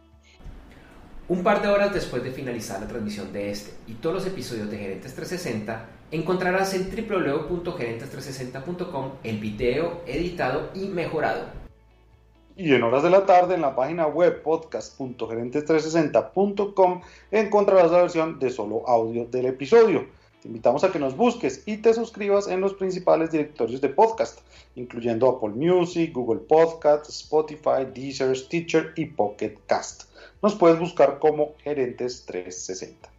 Un 1.32 1.44
par 1.44 1.62
de 1.62 1.70
horas 1.70 1.94
después 1.94 2.22
de 2.26 2.32
finalizar 2.32 2.82
la 2.82 2.89
transmisión 2.89 3.32
de 3.32 3.52
este 3.52 3.72
y 3.88 3.94
todos 3.94 4.15
los 4.15 4.28
episodios 4.28 4.70
de 4.70 4.78
Gerentes 4.78 5.15
360, 5.15 5.86
encontrarás 6.12 6.74
en 6.74 6.91
www.gerentes360.com 6.91 9.12
el 9.24 9.38
video 9.38 10.02
editado 10.08 10.72
y 10.76 10.89
mejorado. 10.89 11.46
Y 12.58 12.74
en 12.74 12.84
horas 12.84 13.04
de 13.04 13.12
la 13.12 13.26
tarde 13.26 13.56
en 13.56 13.62
la 13.62 13.78
página 13.78 14.08
web 14.08 14.44
podcast.gerentes360.com 14.44 17.02
encontrarás 17.32 17.91
la 17.91 18.02
versión 18.02 18.38
de 18.38 18.50
solo 18.50 18.86
audio 18.86 19.24
del 19.24 19.46
episodio. 19.46 20.08
Te 20.42 20.48
invitamos 20.48 20.84
a 20.84 20.92
que 20.92 21.00
nos 21.00 21.16
busques 21.16 21.64
y 21.66 21.78
te 21.78 21.94
suscribas 21.94 22.48
en 22.48 22.62
los 22.62 22.74
principales 22.74 23.32
directorios 23.32 23.80
de 23.80 23.90
podcast, 23.90 24.40
incluyendo 24.76 25.30
Apple 25.30 25.50
Music, 25.50 26.12
Google 26.14 26.42
Podcast, 26.42 27.10
Spotify, 27.10 27.86
Deezer, 27.94 28.36
Stitcher 28.36 28.94
y 28.96 29.06
Pocket 29.06 29.56
Cast 29.68 30.12
nos 30.42 30.56
puedes 30.56 30.80
buscar 30.80 31.20
como 31.20 31.54
Gerentes 31.64 32.26
360. 32.26 33.10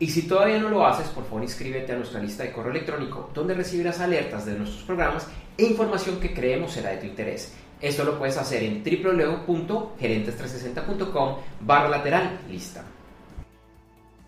Y 0.00 0.08
si 0.08 0.22
todavía 0.22 0.58
no 0.58 0.68
lo 0.68 0.84
haces, 0.84 1.06
por 1.08 1.22
favor 1.24 1.42
inscríbete 1.42 1.92
a 1.92 1.96
nuestra 1.96 2.20
lista 2.20 2.42
de 2.42 2.52
correo 2.52 2.72
electrónico, 2.72 3.30
donde 3.32 3.54
recibirás 3.54 4.00
alertas 4.00 4.44
de 4.44 4.52
nuestros 4.54 4.82
programas 4.82 5.26
e 5.56 5.64
información 5.64 6.20
que 6.20 6.34
creemos 6.34 6.72
será 6.72 6.90
de 6.90 6.98
tu 6.98 7.06
interés. 7.06 7.54
Esto 7.80 8.04
lo 8.04 8.18
puedes 8.18 8.36
hacer 8.36 8.62
en 8.64 8.84
www.gerentes360.com 8.84 11.36
barra 11.60 11.88
lateral 11.88 12.40
lista. 12.50 12.84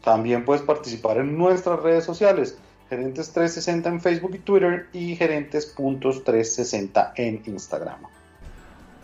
También 0.07 0.45
puedes 0.45 0.63
participar 0.63 1.19
en 1.19 1.37
nuestras 1.37 1.81
redes 1.81 2.05
sociales, 2.05 2.57
Gerentes 2.89 3.33
360 3.33 3.89
en 3.89 4.01
Facebook 4.01 4.37
y 4.37 4.39
Twitter 4.39 4.87
y 4.93 5.17
Gerentes.360 5.17 7.13
en 7.17 7.43
Instagram. 7.45 8.03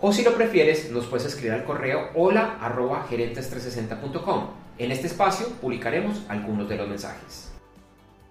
O 0.00 0.12
si 0.12 0.22
lo 0.22 0.32
prefieres, 0.34 0.92
nos 0.92 1.06
puedes 1.06 1.26
escribir 1.26 1.54
al 1.54 1.64
correo 1.64 2.10
hola 2.14 2.56
arroba 2.60 3.04
gerentes360.com. 3.10 4.50
En 4.78 4.92
este 4.92 5.08
espacio 5.08 5.48
publicaremos 5.60 6.22
algunos 6.28 6.68
de 6.68 6.76
los 6.76 6.88
mensajes. 6.88 7.50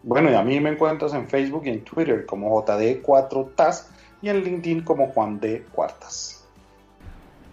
Bueno, 0.03 0.31
y 0.31 0.35
a 0.35 0.41
mí 0.41 0.61
me 0.61 0.69
encuentras 0.69 1.13
en 1.13 1.27
Facebook 1.27 1.63
y 1.65 1.71
en 1.71 1.83
Twitter 1.83 2.25
como 2.25 2.65
JD4TAS 2.65 3.87
y 4.21 4.29
en 4.29 4.45
LinkedIn 4.45 4.83
como 4.83 5.07
Juan 5.07 5.41
D. 5.41 5.65
Cuartas. 5.73 6.45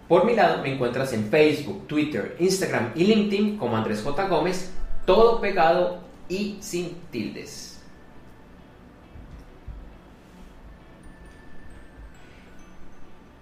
Por 0.06 0.24
mi 0.24 0.36
lado, 0.36 0.62
me 0.62 0.72
encuentras 0.74 1.12
en 1.12 1.24
Facebook, 1.24 1.88
Twitter, 1.88 2.36
Instagram 2.38 2.92
y 2.94 3.02
LinkedIn 3.02 3.58
como 3.58 3.76
Andrés 3.76 4.00
J. 4.00 4.28
Gómez, 4.28 4.77
todo 5.08 5.40
pegado 5.40 5.98
y 6.28 6.58
sin 6.60 6.94
tildes. 7.10 7.80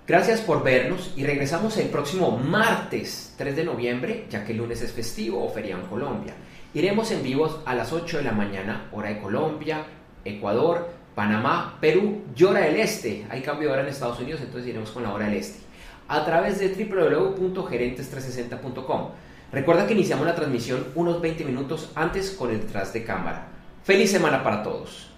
Gracias 0.06 0.40
por 0.42 0.62
vernos 0.62 1.12
y 1.16 1.24
regresamos 1.24 1.76
el 1.78 1.88
próximo 1.88 2.38
martes 2.38 3.34
3 3.36 3.56
de 3.56 3.64
noviembre, 3.64 4.26
ya 4.30 4.44
que 4.44 4.52
el 4.52 4.58
lunes 4.58 4.80
es 4.80 4.92
festivo 4.92 5.44
o 5.44 5.48
feriado 5.48 5.82
en 5.82 5.88
Colombia. 5.88 6.34
Iremos 6.72 7.10
en 7.10 7.24
vivos 7.24 7.58
a 7.66 7.74
las 7.74 7.92
8 7.92 8.18
de 8.18 8.22
la 8.22 8.30
mañana, 8.30 8.88
hora 8.92 9.08
de 9.08 9.18
Colombia, 9.18 9.86
Ecuador, 10.24 10.88
Panamá, 11.16 11.78
Perú 11.80 12.22
y 12.36 12.44
hora 12.44 12.60
del 12.60 12.76
este. 12.76 13.26
Hay 13.28 13.42
cambio 13.42 13.66
de 13.66 13.74
hora 13.74 13.82
en 13.82 13.88
Estados 13.88 14.20
Unidos, 14.20 14.40
entonces 14.40 14.68
iremos 14.68 14.92
con 14.92 15.02
la 15.02 15.12
hora 15.12 15.24
del 15.24 15.34
este. 15.34 15.58
A 16.06 16.24
través 16.24 16.60
de 16.60 16.68
www.gerentes360.com. 16.68 19.25
Recuerda 19.56 19.86
que 19.86 19.94
iniciamos 19.94 20.26
la 20.26 20.34
transmisión 20.34 20.84
unos 20.96 21.22
20 21.22 21.42
minutos 21.46 21.90
antes 21.94 22.32
con 22.32 22.50
el 22.50 22.60
detrás 22.60 22.92
de 22.92 23.02
cámara. 23.02 23.48
Feliz 23.84 24.10
semana 24.10 24.44
para 24.44 24.62
todos. 24.62 25.08